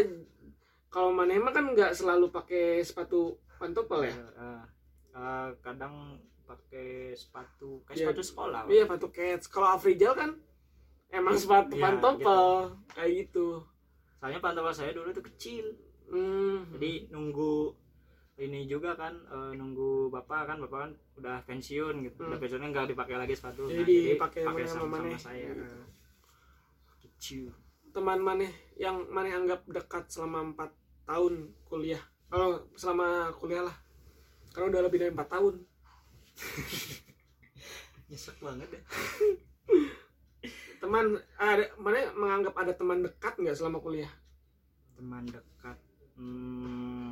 kalau 0.87 1.11
mana 1.11 1.35
emang 1.35 1.51
kan 1.51 1.65
nggak 1.75 1.91
selalu 1.91 2.31
pakai 2.31 2.79
sepatu 2.85 3.35
pantopel 3.59 4.07
ya? 4.07 4.15
Eh, 4.15 4.63
eh, 5.17 5.47
kadang 5.59 6.15
pakai 6.47 7.11
sepatu 7.17 7.83
kayak 7.83 7.97
Iya. 7.97 8.05
sepatu 8.07 8.21
sekolah. 8.23 8.61
Iya 8.71 8.83
sepatu 8.87 9.07
cats. 9.11 9.45
Kalau 9.51 9.67
Afrijal 9.75 10.13
kan 10.15 10.31
emang 11.11 11.35
sepatu 11.35 11.75
Iya, 11.75 11.83
pantopel 11.83 12.45
kayak 12.95 13.11
gitu. 13.27 13.47
Soalnya 14.21 14.39
pantofel 14.39 14.73
saya 14.73 14.91
dulu 14.95 15.11
tuh 15.11 15.25
kecil. 15.27 15.65
Hmm. 16.07 16.71
jadi 16.71 17.11
nunggu 17.11 17.75
ini 18.37 18.69
juga 18.69 18.93
kan 18.93 19.17
eh, 19.17 19.51
nunggu 19.57 20.13
bapak 20.13 20.41
kan 20.53 20.57
bapak 20.61 20.79
kan 20.85 20.91
udah 21.17 21.37
pensiun 21.49 22.05
gitu. 22.05 22.21
Hmm. 22.21 22.29
udah 22.33 22.39
pensiunnya 22.39 22.69
nggak 22.69 22.87
dipakai 22.93 23.15
lagi 23.17 23.33
sepatu. 23.33 23.65
Jadi 23.65 23.93
Nah, 23.97 24.05
dipakai 24.13 24.41
pakai 24.45 24.65
sama 24.69 24.85
sama, 24.85 24.97
maneh. 25.01 25.19
saya. 25.19 25.49
Hmm. 25.53 25.85
gitu. 27.17 27.49
Teman 27.89 28.19
maneh 28.21 28.51
yang 28.77 29.09
maneh 29.09 29.33
anggap 29.33 29.65
dekat 29.65 30.05
selama 30.13 30.53
empat 30.53 30.69
tahun 31.09 31.49
kuliah. 31.65 32.01
Kalau 32.29 32.61
selama 32.77 33.33
kuliah 33.41 33.65
lah. 33.65 33.75
Karena 34.53 34.69
udah 34.69 34.81
lebih 34.85 34.97
dari 35.01 35.11
empat 35.13 35.29
tahun. 35.33 35.55
Nyesek 38.09 38.37
banget 38.37 38.69
ya. 38.69 38.81
Teman 40.77 41.17
ada 41.41 41.65
mana 41.81 42.13
menganggap 42.13 42.53
ada 42.53 42.73
teman 42.77 43.01
dekat 43.01 43.33
nggak 43.41 43.57
selama 43.57 43.81
kuliah? 43.81 44.11
Teman 44.93 45.25
dekat 45.25 45.77
hmm, 46.17 47.06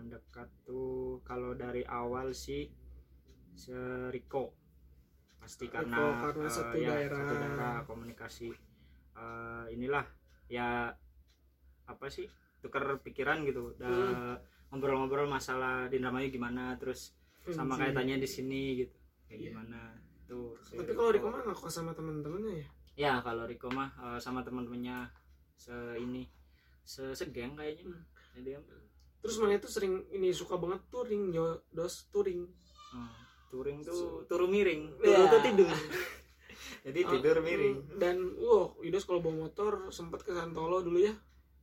teman 0.00 0.16
dekat 0.16 0.48
tuh 0.64 1.20
kalau 1.20 1.52
dari 1.52 1.84
awal 1.84 2.32
sih 2.32 2.72
seriko 3.52 4.56
pasti 5.36 5.68
Riko, 5.68 5.76
karena 5.76 6.24
karena 6.24 6.48
eh, 6.48 6.52
satu 6.52 6.76
ya, 6.80 6.88
daerah. 6.96 7.20
satu 7.20 7.34
daerah 7.36 7.74
komunikasi 7.84 8.48
Eh, 9.10 9.64
inilah 9.76 10.00
ya 10.48 10.88
apa 11.84 12.06
sih 12.08 12.24
tukar 12.64 12.88
pikiran 13.04 13.44
gitu 13.44 13.76
Hmm. 13.76 14.40
ngobrol-ngobrol 14.72 15.28
masalah 15.28 15.92
di 15.92 16.00
namanya 16.00 16.32
gimana 16.32 16.72
terus 16.80 17.12
sama 17.44 17.76
Anjing. 17.76 17.92
kaitannya 17.92 18.16
di 18.16 18.28
sini 18.30 18.62
gitu 18.80 18.96
kayak 19.28 19.36
Iya. 19.36 19.48
gimana 19.52 19.80
tuh 20.24 20.56
tapi 20.72 20.96
kalau 20.96 21.12
Riko 21.12 21.28
mah 21.28 21.44
ngaku 21.44 21.68
sama 21.68 21.92
teman-temannya 21.92 22.54
ya 22.56 22.66
ya 22.96 23.12
kalau 23.20 23.44
Riko 23.44 23.68
mah 23.68 23.92
eh, 23.92 24.16
sama 24.16 24.40
teman-temannya 24.40 25.12
se 25.52 25.76
ini 26.00 26.24
se 26.80 27.12
segeng 27.12 27.52
kayaknya 27.52 27.92
Hmm. 27.92 28.00
Terus 29.20 29.36
mana 29.36 29.56
itu 29.56 29.68
sering 29.68 30.08
ini 30.10 30.32
suka 30.32 30.56
banget 30.56 30.80
touring 30.88 31.28
yo 31.30 31.60
dos 31.70 32.08
touring 32.08 32.48
hmm, 32.90 33.10
touring 33.52 33.78
tuh 33.84 34.24
turu 34.24 34.46
miring. 34.46 34.88
Ya. 34.98 35.12
turu 35.12 35.24
tuh 35.28 35.40
tidur. 35.44 35.70
Jadi 36.86 37.00
tidur 37.04 37.36
Ah, 37.36 37.44
miring. 37.44 37.76
mm, 37.76 37.98
dan 38.00 38.16
wow 38.40 38.72
Idos 38.80 39.04
kalau 39.04 39.20
bawa 39.20 39.44
motor 39.44 39.92
sempat 39.92 40.24
ke 40.24 40.32
Santolo 40.32 40.80
dulu 40.80 41.02
ya. 41.02 41.12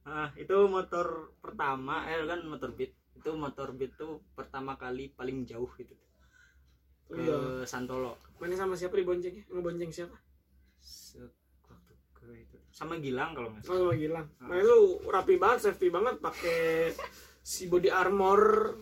Ah 0.05 0.29
itu 0.37 0.53
motor 0.67 1.33
pertama 1.41 2.05
eh 2.05 2.21
kan 2.23 2.45
motor 2.45 2.69
beat. 2.71 2.93
Itu 3.17 3.33
motor 3.33 3.73
beat 3.73 3.97
tuh 3.97 4.21
pertama 4.37 4.77
kali 4.77 5.09
paling 5.09 5.41
jauh 5.43 5.69
gitu. 5.73 5.97
Ke 7.09 7.17
iya. 7.17 7.65
Santolo. 7.65 8.21
Mana 8.37 8.53
sama 8.53 8.77
siapa 8.77 8.93
dibonceng 8.93 9.33
ngebonceng 9.49 9.89
siapa? 9.89 10.13
Se- 10.77 11.33
waktu 11.65 11.93
ke 12.13 12.25
itu. 12.37 12.57
Sama 12.69 13.01
Gilang 13.01 13.33
kalau 13.33 13.49
nggak 13.49 13.63
oh 13.63 13.67
salah. 13.67 13.79
Sama 13.89 13.93
Gilang. 13.97 14.25
Ah. 14.37 14.45
mana 14.45 14.61
itu 14.61 14.77
rapi 15.09 15.35
banget 15.35 15.59
safety 15.65 15.87
banget 15.89 16.21
pakai 16.21 16.93
si 17.48 17.72
body 17.72 17.88
armor 17.88 18.75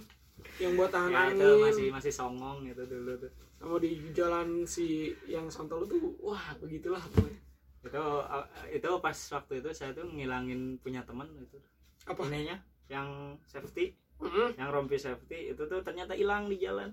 yang 0.58 0.74
buat 0.74 0.90
tahan 0.90 1.14
ya 1.14 1.22
itu 1.30 1.46
angin. 1.46 1.62
masih 1.70 1.88
masih 1.94 2.14
songong 2.14 2.66
itu 2.66 2.82
dulu 2.90 3.14
tuh. 3.22 3.30
Sama 3.62 3.78
di 3.78 3.94
jalan 4.10 4.66
si 4.66 5.14
yang 5.30 5.46
Santolo 5.54 5.86
tuh 5.86 6.18
wah 6.18 6.58
begitulah 6.58 6.98
pokoknya. 7.14 7.38
Itu 7.86 8.02
uh, 8.26 8.46
itu 8.74 8.90
pas 8.98 9.14
waktu 9.14 9.62
itu 9.62 9.70
saya 9.70 9.94
tuh 9.94 10.10
ngilangin 10.10 10.82
punya 10.82 11.06
teman 11.06 11.30
itu. 11.38 11.62
Apa? 12.10 12.26
Ininya 12.26 12.58
yang 12.90 13.38
safety 13.46 13.94
Mm-mm, 14.16 14.56
yang 14.58 14.72
rompi 14.74 14.98
safety 14.98 15.54
itu 15.54 15.62
tuh 15.70 15.86
ternyata 15.86 16.18
hilang 16.18 16.50
di 16.50 16.58
jalan. 16.58 16.90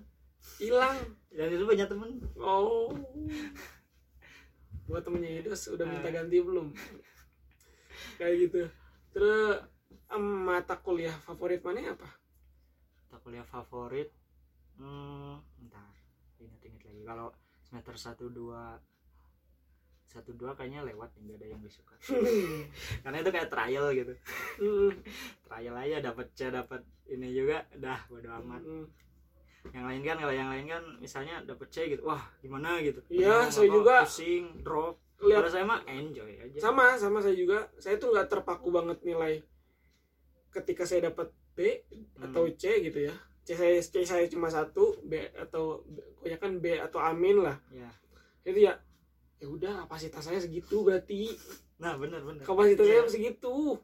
Hilang? 0.61 0.99
Dan 1.33 1.55
itu 1.55 1.63
punya 1.65 1.89
temen. 1.89 2.21
Oh. 2.37 2.91
Buat 4.85 5.07
temennya 5.07 5.39
Idos 5.41 5.71
udah 5.71 5.87
minta 5.87 6.11
Ah. 6.11 6.21
ganti 6.21 6.37
belum? 6.43 6.67
Kayak 8.19 8.33
gitu. 8.45 8.61
Terus 9.15 9.63
mata 10.19 10.75
kuliah 10.79 11.15
favorit 11.23 11.61
mana 11.65 11.93
apa? 11.93 12.09
Mata 13.07 13.17
kuliah 13.23 13.45
favorit 13.45 14.09
hmm 14.77 15.37
bentar 15.61 15.93
ingat-ingat 16.41 16.81
lagi. 16.85 17.01
Kalau 17.05 17.27
semester 17.61 17.95
satu 17.97 18.25
dua 18.29 18.77
satu 20.13 20.29
dua 20.37 20.53
kayaknya 20.53 20.85
lewat 20.85 21.09
nggak 21.17 21.37
ada 21.41 21.47
yang 21.49 21.61
disuka. 21.65 21.97
Karena 23.03 23.17
itu 23.17 23.29
kayak 23.33 23.49
trial 23.49 23.89
gitu. 23.97 24.13
Mm, 24.61 25.01
trial 25.49 25.75
aja 25.77 25.97
dapat 26.05 26.27
C 26.37 26.53
dapat 26.53 26.81
ini 27.09 27.33
juga 27.33 27.65
dah 27.73 27.99
bodo 28.05 28.29
amat. 28.43 28.61
Mm. 28.61 28.87
yang 29.71 29.87
lain 29.87 30.03
kan 30.03 30.19
kalau 30.19 30.35
yang 30.35 30.51
lain 30.51 30.67
kan 30.67 30.83
misalnya 30.99 31.39
dapat 31.47 31.71
C 31.71 31.87
gitu 31.87 32.03
wah 32.03 32.19
gimana 32.43 32.83
gitu. 32.83 32.99
Iya, 33.07 33.47
saya 33.47 33.71
juga. 33.71 34.03
pusing 34.03 34.59
drop. 34.59 34.99
Lihat. 35.23 35.39
Kalau 35.39 35.49
saya 35.55 35.63
mah 35.63 35.79
enjoy 35.87 36.35
aja. 36.35 36.57
Sama 36.59 36.99
sama 36.99 37.23
saya 37.23 37.31
juga. 37.31 37.71
Saya 37.79 37.95
tuh 37.95 38.11
nggak 38.11 38.27
terpaku 38.27 38.75
banget 38.75 38.99
nilai 39.07 39.39
ketika 40.53 40.85
saya 40.85 41.09
dapat 41.09 41.33
B 41.57 41.81
atau 42.21 42.45
Hmm. 42.45 42.55
C 42.55 42.63
gitu 42.85 43.09
ya. 43.09 43.13
C 43.43 43.57
saya 43.57 43.75
C 43.81 44.05
saya 44.05 44.25
cuma 44.29 44.47
satu 44.47 44.95
B 45.03 45.19
atau 45.35 45.83
pokoknya 46.15 46.37
kan 46.39 46.51
B 46.61 46.65
atau 46.79 47.01
Amin 47.01 47.43
lah. 47.43 47.57
Ya. 47.73 47.89
Itu 48.45 48.59
ya 48.61 48.77
ya 49.41 49.47
udah 49.49 49.83
kapasitas 49.83 50.23
saya 50.23 50.39
segitu 50.39 50.85
berarti. 50.85 51.33
Nah 51.81 51.99
benar 51.99 52.23
benar. 52.23 52.45
Kapasitas 52.45 52.85
Iya. 52.87 53.03
saya 53.03 53.11
segitu. 53.11 53.75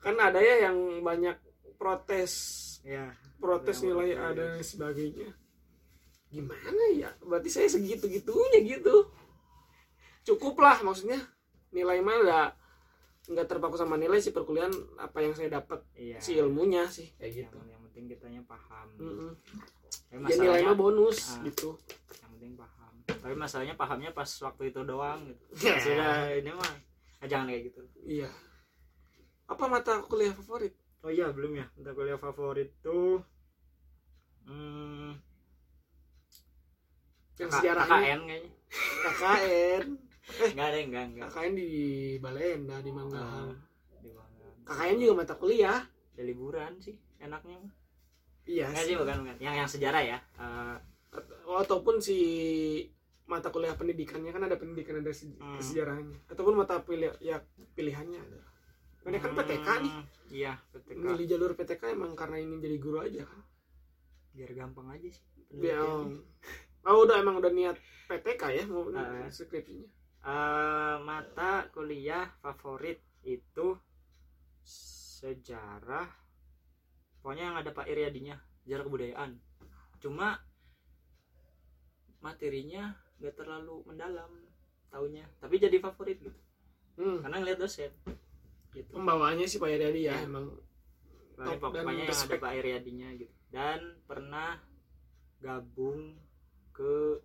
Kan 0.00 0.16
ada 0.16 0.40
ya 0.40 0.70
yang 0.70 1.04
banyak 1.04 1.36
protes 1.76 2.32
ya. 2.80 3.12
protes 3.36 3.84
nilai 3.84 4.16
ada 4.16 4.56
dan 4.56 4.64
sebagainya. 4.64 5.28
Gimana 6.32 6.84
ya? 6.96 7.12
Berarti 7.20 7.52
saya 7.52 7.68
segitu 7.68 8.08
gitunya 8.08 8.64
gitu. 8.64 9.12
Cukup 10.24 10.56
lah 10.64 10.80
maksudnya. 10.80 11.20
Nilai 11.74 12.00
mah 12.00 12.54
nggak 13.24 13.46
terpaku 13.48 13.80
sama 13.80 13.96
nilai 13.96 14.20
sih 14.20 14.36
perkuliahan 14.36 14.72
apa 15.00 15.24
yang 15.24 15.32
saya 15.32 15.48
dapat 15.48 15.80
iya. 15.96 16.20
si 16.20 16.36
ilmunya 16.36 16.84
sih 16.92 17.08
kayak 17.16 17.32
yang, 17.32 17.40
gitu. 17.48 17.58
yang 17.64 17.80
penting 17.88 18.04
kitanya 18.12 18.42
paham. 18.44 18.88
Mm-mm. 19.00 19.30
Tapi 20.12 20.12
ya 20.12 20.16
nilai 20.20 20.60
masalahnya 20.60 20.68
mah 20.68 20.76
bonus 20.76 21.18
Ah. 21.32 21.42
gitu. 21.48 21.70
yang 22.20 22.30
penting 22.36 22.52
paham. 22.60 22.92
Tapi 23.08 23.34
masalahnya 23.34 23.74
pahamnya 23.80 24.10
pas 24.12 24.28
waktu 24.28 24.62
itu 24.68 24.80
doang 24.84 25.18
gitu. 25.24 25.44
Ya. 25.64 25.74
sudah 25.80 26.14
ini 26.36 26.50
mah 26.52 26.72
ah, 27.24 27.26
jangan 27.26 27.48
kayak 27.48 27.62
gitu. 27.72 27.80
Iya. 28.04 28.28
Apa 29.48 29.64
mata 29.72 30.04
kuliah 30.04 30.36
favorit? 30.36 30.76
Oh 31.00 31.08
iya 31.08 31.32
belum 31.32 31.56
ya. 31.56 31.66
Mata 31.80 31.96
kuliah 31.96 32.20
favorit 32.20 32.76
tuh 32.84 33.24
hmm, 34.44 35.16
yang 37.40 37.50
sejarahnya. 37.50 37.88
KKN 37.88 38.20
kayaknya. 38.28 38.52
KKN 39.00 39.84
enggak 40.26 40.66
ada 40.66 40.78
enggak 40.80 41.04
enggak 41.06 41.28
KKN 41.28 41.52
di 41.54 41.70
Balenda 42.18 42.76
di 42.78 42.90
Manggahan 42.90 43.48
di 43.98 44.10
mana 44.10 44.46
KKN 44.64 44.96
juga 44.98 45.14
mata 45.16 45.34
kuliah. 45.34 45.80
Ada 46.10 46.22
liburan 46.22 46.72
sih 46.78 46.92
enaknya. 47.18 47.58
Iya 48.44 48.64
enggak 48.66 48.84
sih 48.84 48.94
bukan 48.94 49.16
bukan. 49.20 49.36
Yang 49.38 49.54
yang 49.56 49.68
sejarah 49.68 50.02
ya 50.02 50.18
Eh, 50.34 50.76
At- 51.10 51.30
ataupun 51.44 51.98
si 51.98 52.18
mata 53.24 53.48
kuliah 53.48 53.72
pendidikannya 53.72 54.30
kan 54.30 54.42
ada 54.42 54.54
pendidikan 54.54 54.98
ada 54.98 55.08
se- 55.10 55.32
Hmm. 55.34 55.56
sejarahnya 55.56 56.18
ataupun 56.26 56.54
mata 56.54 56.80
pilih 56.80 57.12
ya 57.18 57.40
pilihannya 57.72 58.18
ada. 58.18 58.40
Ini 59.04 59.18
kan 59.18 59.32
PTK 59.34 59.68
nih. 59.78 59.92
Hmm, 59.92 60.04
iya 60.30 60.52
PTK 60.70 60.96
milih 60.98 61.26
jalur 61.26 61.50
PTK 61.52 61.92
emang 61.92 62.12
karena 62.12 62.36
ini 62.38 62.56
jadi 62.58 62.76
guru 62.78 63.00
aja 63.00 63.22
kan? 63.22 63.40
Biar 64.32 64.50
gampang 64.50 64.88
aja 64.90 65.06
sih 65.06 65.24
ya 65.54 65.76
penelitiannya. 65.78 66.20
oh 66.88 66.96
udah 67.00 67.16
emang 67.16 67.36
udah 67.36 67.48
niat 67.50 67.76
PTK 68.06 68.42
ya 68.50 68.64
mau 68.64 68.88
Ah. 68.90 69.24
skripsinya 69.26 69.88
Eh, 70.24 70.96
mata 71.04 71.68
kuliah 71.68 72.24
favorit 72.40 72.96
itu 73.28 73.76
sejarah 74.64 76.08
pokoknya 77.20 77.52
yang 77.52 77.56
ada 77.60 77.68
Pak 77.76 77.84
Iriadinya 77.92 78.40
sejarah 78.64 78.88
kebudayaan 78.88 79.36
cuma 80.00 80.40
materinya 82.24 82.96
nggak 83.20 83.36
terlalu 83.36 83.84
mendalam 83.84 84.32
taunya 84.88 85.28
tapi 85.44 85.60
jadi 85.60 85.76
favorit 85.84 86.16
gitu 86.16 86.40
hmm. 86.96 87.20
karena 87.20 87.36
ngeliat 87.44 87.60
dosen 87.60 87.92
gitu 88.72 88.96
pembawaannya 88.96 89.44
sih 89.44 89.60
Pak 89.60 89.68
Yadi 89.76 90.08
ya 90.08 90.16
Ya. 90.16 90.24
emang 90.24 90.56
Pokoknya, 91.36 91.60
top 91.60 91.72
dan 91.76 91.84
pokoknya 91.84 92.04
yang 92.08 92.16
ada. 92.16 92.40
Pak 92.40 92.52
Iriadinya 92.64 93.08
gitu 93.12 93.34
dan 93.52 93.80
pernah 94.08 94.56
gabung 95.44 96.16
ke 96.72 97.20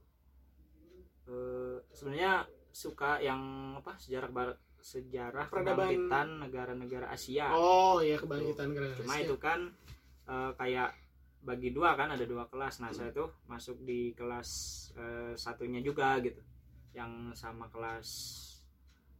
eh, 1.31 1.79
sebenarnya 1.95 2.58
suka 2.79 3.19
yang 3.19 3.39
apa 3.75 3.99
sejarah 3.99 4.31
bar- 4.31 4.59
sejarah 4.79 5.51
Peradaban- 5.51 5.91
kebangkitan 5.91 6.27
negara-negara 6.47 7.11
Asia. 7.11 7.51
Oh 7.51 7.99
ya 7.99 8.15
kebangkitan 8.15 8.71
keren 8.71 8.95
cuma 8.95 9.19
itu 9.19 9.35
kan 9.35 9.59
eh, 10.31 10.51
kayak 10.55 10.95
bagi 11.43 11.75
dua 11.75 11.99
kan 11.99 12.15
ada 12.15 12.23
dua 12.23 12.47
kelas. 12.47 12.79
Nah 12.79 12.95
saya 12.95 13.11
tuh 13.11 13.27
masuk 13.51 13.83
di 13.83 14.15
kelas 14.15 14.49
eh, 14.95 15.33
satunya 15.35 15.83
juga 15.83 16.15
gitu. 16.23 16.39
Yang 16.95 17.35
sama 17.35 17.67
kelas 17.67 18.07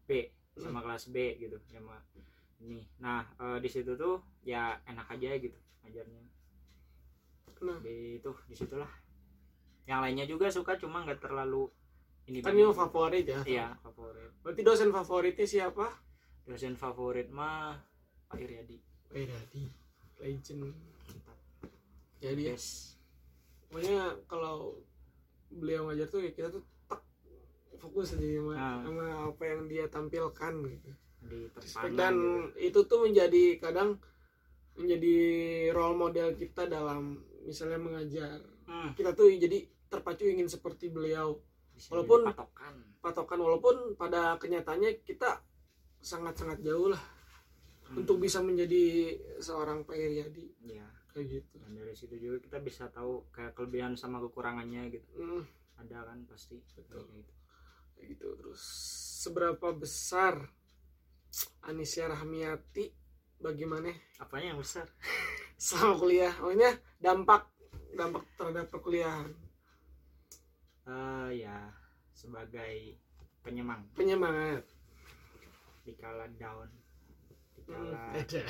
B 0.08 0.32
sama 0.56 0.80
kelas 0.80 1.12
B 1.12 1.36
gitu 1.44 1.60
sama 1.68 2.00
ini. 2.64 2.80
Nah 3.04 3.28
eh, 3.36 3.60
di 3.60 3.68
situ 3.68 4.00
tuh 4.00 4.24
ya 4.48 4.80
enak 4.88 5.12
aja 5.12 5.36
gitu 5.36 5.60
ngajarnya. 5.84 6.24
Nah. 7.60 7.80
Di 7.84 8.24
itu 8.24 8.32
di 8.48 8.56
situlah 8.56 8.88
yang 9.84 10.00
lainnya 10.00 10.24
juga 10.24 10.48
suka 10.48 10.80
cuma 10.80 11.04
nggak 11.04 11.20
terlalu 11.20 11.68
ini 12.30 12.46
kan 12.46 12.54
ini 12.54 12.70
favorit 12.70 13.26
ya. 13.26 13.42
Iya 13.44 13.68
favorit. 13.82 14.30
Berarti 14.46 14.62
dosen 14.62 14.90
favoritnya 14.94 15.48
siapa? 15.50 15.90
Dosen 16.46 16.78
favorit 16.78 17.28
mah 17.34 17.76
Pak 18.30 18.38
Iriadi 18.38 18.78
Pak 19.10 19.18
Yadi 19.18 19.66
legend. 20.22 20.70
Jadi 22.20 22.44
ya, 22.46 22.54
yes 22.54 22.90
pokoknya 23.70 24.02
kalau 24.26 24.74
beliau 25.54 25.90
ngajar 25.90 26.10
tuh 26.10 26.26
ya 26.26 26.34
kita 26.34 26.50
tuh 26.50 26.66
tak 26.90 27.02
fokus 27.78 28.18
aja 28.18 28.26
sama, 28.26 28.54
Ah. 28.58 28.82
sama 28.82 29.06
apa 29.30 29.44
yang 29.46 29.70
dia 29.70 29.86
tampilkan 29.86 30.54
gitu. 30.66 30.90
Di 31.20 31.38
dan 31.94 32.16
gitu. 32.18 32.74
itu 32.74 32.80
tuh 32.90 33.00
menjadi 33.06 33.62
kadang 33.62 34.02
menjadi 34.74 35.16
role 35.76 35.98
model 35.98 36.34
kita 36.34 36.66
dalam 36.66 37.22
misalnya 37.46 37.78
mengajar. 37.78 38.42
Hmm, 38.66 38.94
kita 38.98 39.14
tuh 39.14 39.30
jadi 39.34 39.66
terpacu 39.90 40.26
ingin 40.30 40.50
seperti 40.50 40.90
beliau 40.90 41.38
bisa 41.80 41.96
Walaupun- 41.96 42.28
patokan 42.28 42.76
patokan 43.00 43.40
walaupun 43.40 43.76
pada 43.96 44.36
kenyataannya 44.36 45.00
kita 45.02 45.40
sangat-sangat 45.98 46.60
jauh 46.60 46.92
lah 46.92 47.00
Hmm, 47.90 48.06
untuk 48.06 48.22
bisa 48.22 48.38
menjadi 48.38 49.18
seorang 49.42 49.82
Pak 49.82 49.98
Iriadi 49.98 50.46
ya 50.62 50.86
kayak 51.10 51.26
gitu. 51.26 51.58
Dan 51.58 51.74
dari 51.74 51.98
situ 51.98 52.14
juga 52.22 52.38
kita 52.38 52.62
bisa 52.62 52.86
tahu 52.86 53.26
kayak 53.34 53.58
kelebihan 53.58 53.98
sama 53.98 54.22
kekurangannya 54.22 54.94
gitu. 54.94 55.10
Hmm, 55.18 55.42
ada 55.74 56.06
kan 56.06 56.22
pasti. 56.30 56.62
Betul. 56.78 57.02
Kayak 57.02 57.18
gitu. 57.18 57.34
kayak 57.98 58.06
gitu. 58.14 58.28
Terus 58.38 58.62
seberapa 59.26 59.74
besar 59.74 60.38
Anisya 61.66 62.14
Rahmiati? 62.14 62.94
Bagaimana? 63.42 63.90
Apanya 64.22 64.54
yang 64.54 64.62
besar? 64.62 64.86
Selama 65.58 65.98
kuliah. 65.98 66.34
Maksudnya 66.38 66.78
dampak 67.02 67.50
dampak 67.98 68.22
terhadap 68.38 68.70
perkuliahan 68.70 69.34
Eh, 70.88 71.30
ya 71.44 71.72
sebagai 72.16 72.96
penyemang. 73.44 73.84
Penyemangat. 73.96 74.64
Di 75.84 75.94
kala 75.96 76.28
down. 76.36 76.68
Di 77.56 77.62
Hmm, 77.64 77.74
kala 77.74 78.00
ada. 78.16 78.44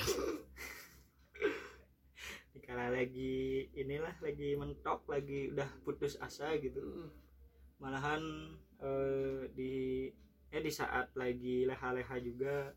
di 2.54 2.60
kala 2.66 2.90
lagi 2.90 3.70
inilah 3.78 4.16
lagi 4.26 4.58
mentok 4.58 5.06
lagi 5.06 5.54
udah 5.54 5.70
putus 5.86 6.18
asa 6.18 6.58
gitu. 6.58 6.82
Hmm, 6.82 7.10
malahan 7.80 8.22
eh, 8.82 9.46
di 9.54 9.74
eh 10.50 10.62
di 10.66 10.72
saat 10.74 11.14
lagi 11.14 11.70
leha-leha 11.70 12.18
juga 12.26 12.74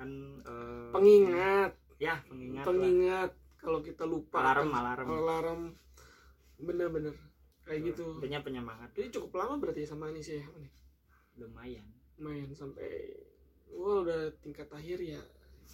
kan 0.00 0.08
eh, 0.40 0.90
pengingat. 0.92 1.72
Ya 2.00 2.24
pengingat 2.24 2.64
pengingat. 2.64 3.30
Kalau 3.60 3.80
kita 3.80 4.04
lupa 4.04 4.44
alarm 4.44 4.72
kan. 4.72 4.80
alarm. 4.80 5.08
alarm. 5.08 5.60
Bener-bener 6.60 7.16
kayak 7.64 7.80
gitu. 7.92 8.04
Intinya 8.20 8.40
penyemangat. 8.44 8.90
Jadi 8.92 9.08
cukup 9.18 9.40
lama 9.40 9.56
berarti 9.60 9.88
sama 9.88 10.12
Anisya 10.12 10.44
ya 10.44 10.46
Nih, 10.60 10.72
lumayan. 11.40 11.86
Main 12.20 12.52
sampai 12.54 13.10
wah 13.74 14.06
udah 14.06 14.30
tingkat 14.38 14.70
akhir 14.70 15.02
ya 15.02 15.20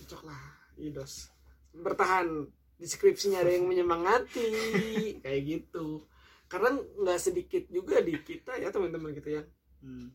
cocok 0.00 0.22
lah 0.24 0.40
idos. 0.80 1.28
Bertahan 1.74 2.48
deskripsinya 2.80 3.44
ada 3.44 3.52
yang 3.52 3.68
menyemangati. 3.68 4.48
Kayak 5.24 5.40
gitu. 5.44 6.06
Karena 6.50 6.74
nggak 6.74 7.20
sedikit 7.20 7.62
juga 7.68 8.02
di 8.02 8.16
kita 8.18 8.58
ya 8.58 8.74
teman-teman 8.74 9.14
kita 9.14 9.42
yang 9.42 9.46
hmm. 9.86 10.08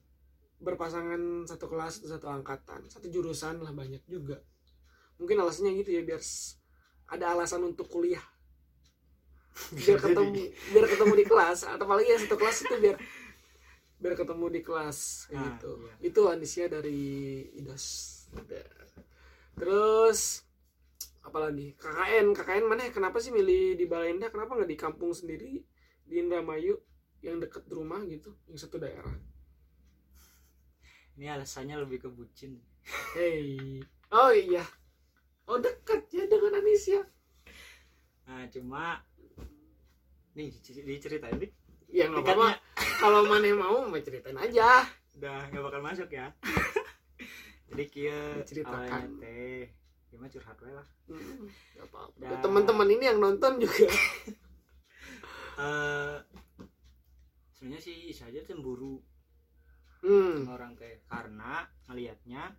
berpasangan 0.60 1.48
satu 1.48 1.72
kelas 1.72 2.04
atau 2.04 2.10
satu 2.18 2.28
angkatan 2.28 2.82
satu 2.92 3.08
jurusan 3.08 3.62
lah 3.62 3.72
banyak 3.72 4.04
juga. 4.10 4.42
Mungkin 5.16 5.40
alasannya 5.40 5.80
gitu 5.80 5.96
ya 5.96 6.04
biar 6.04 6.20
ada 7.08 7.38
alasan 7.38 7.64
untuk 7.64 7.88
kuliah 7.88 8.35
biar 9.72 9.98
ketemu 9.98 10.32
biar 10.72 10.86
ketemu 10.86 11.14
di 11.16 11.26
kelas 11.26 11.60
atau 11.64 11.84
apalagi 11.88 12.10
yang 12.12 12.22
satu 12.22 12.36
kelas 12.36 12.58
itu 12.62 12.76
biar 12.76 12.96
biar 13.96 14.14
ketemu 14.14 14.46
di 14.52 14.62
kelas 14.62 15.00
kayak 15.32 15.40
Ah, 15.40 15.46
gitu. 15.56 15.72
iya. 15.80 15.94
itu 16.04 16.22
Anisya 16.28 16.66
dari 16.68 17.04
Udah. 18.36 18.68
terus 19.56 20.44
apalagi? 21.24 21.74
KKN 21.80 22.36
KKN 22.36 22.66
mana 22.68 22.82
ya? 22.86 22.92
kenapa 22.92 23.18
sih 23.18 23.32
milih 23.32 23.80
di 23.80 23.86
Balenda? 23.88 24.28
Kenapa 24.30 24.54
nggak 24.54 24.70
di 24.70 24.78
kampung 24.78 25.16
sendiri? 25.16 25.64
Di 26.06 26.22
Indramayu 26.22 26.78
yang 27.24 27.42
deket 27.42 27.66
rumah 27.72 28.04
gitu 28.06 28.36
yang 28.46 28.60
satu 28.60 28.78
daerah. 28.78 29.16
Ini 31.16 31.32
alasannya 31.32 31.80
lebih 31.82 32.06
ke 32.06 32.10
bucin. 32.12 32.60
Hey, 33.18 33.82
oh 34.14 34.30
iya, 34.30 34.62
oh 35.50 35.58
dekat 35.58 36.06
ya 36.12 36.28
dengan 36.30 36.60
Anisya. 36.62 37.02
nah 38.26 38.42
cuma 38.50 39.00
nih 40.36 40.52
dic- 40.54 40.86
diceritain 40.86 41.38
nih 41.38 41.52
Ya 41.88 42.06
nggak 42.06 42.28
apa-apa. 42.28 42.60
Kalau 43.02 43.24
mana 43.24 43.48
mau, 43.54 43.78
mau 43.82 43.96
ceritain 43.98 44.36
aja. 44.36 44.84
udah 45.16 45.48
nggak 45.48 45.64
bakal 45.64 45.82
masuk 45.82 46.10
ya 46.10 46.28
jadi 47.70 47.84
kia 47.88 48.20
Diceritakan. 48.38 48.84
awalnya 48.84 49.16
teh 49.18 49.64
gimana 50.08 50.28
curhat 50.30 50.58
we 50.60 50.70
lah 50.70 50.88
Hmm. 51.06 51.48
Ya. 52.18 52.28
Dan 52.28 52.42
Teman-teman 52.42 52.90
ini 52.90 53.06
yang 53.06 53.18
nonton 53.18 53.58
juga. 53.58 53.88
eh 55.58 56.16
sebenarnya 57.54 57.80
sih 57.82 58.12
saja 58.12 58.42
cemburu 58.42 59.00
Hmm, 60.02 60.46
orang 60.46 60.76
teh 60.76 61.02
karena 61.06 61.64
ngelihatnya 61.86 62.54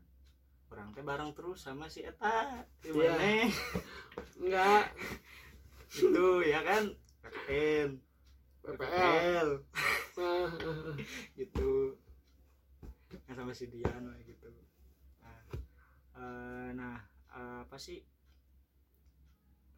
orang 0.68 0.90
teh 0.90 1.00
bareng 1.00 1.30
terus 1.30 1.60
sama 1.60 1.86
si 1.86 2.00
Eta 2.00 2.64
gimana 2.80 3.46
nggak. 4.36 4.84
gitu 5.88 6.42
ya 6.42 6.58
kan 6.60 6.90
PKN 7.26 7.90
PPL. 8.66 9.48
PPL 9.62 10.48
gitu. 11.38 11.94
Nah, 13.26 13.34
sama 13.34 13.52
si 13.54 13.70
Dian 13.70 14.02
lah 14.10 14.18
gitu. 14.26 14.50
Nah, 15.22 15.38
eh, 16.18 16.68
nah 16.74 16.96
eh, 17.30 17.58
apa 17.62 17.76
sih? 17.78 18.02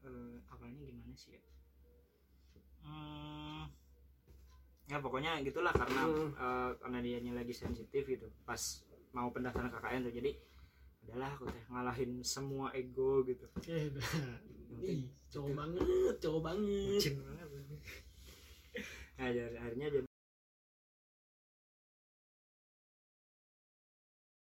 Eh, 0.05 0.37
awalnya 0.49 0.81
gimana 0.81 1.13
sih 1.17 1.37
ya? 1.37 1.43
Hmm, 2.81 3.69
ya 4.89 4.97
pokoknya 5.03 5.45
gitulah 5.45 5.75
karena 5.77 6.03
Hmm. 6.09 6.31
eh, 6.33 6.71
karena 6.81 6.99
dianya 7.05 7.33
lagi 7.37 7.53
sensitif 7.53 8.09
gitu. 8.09 8.29
Pas 8.49 8.61
mau 9.13 9.29
pendaftaran 9.29 9.69
KKN 9.69 10.09
tuh. 10.09 10.15
Jadi 10.17 10.33
adalah 11.09 11.33
aku 11.33 11.49
teh 11.49 11.65
ngalahin 11.73 12.21
semua 12.21 12.69
ego 12.77 13.25
gitu. 13.25 13.49
Eh, 13.65 13.89
cowok 15.33 15.53
banget, 15.57 16.15
cowok 16.21 16.43
banget. 16.45 17.03
nah 19.19 19.35
jadi 19.35 19.59
akhirnya 19.59 19.91
jadi 19.91 20.08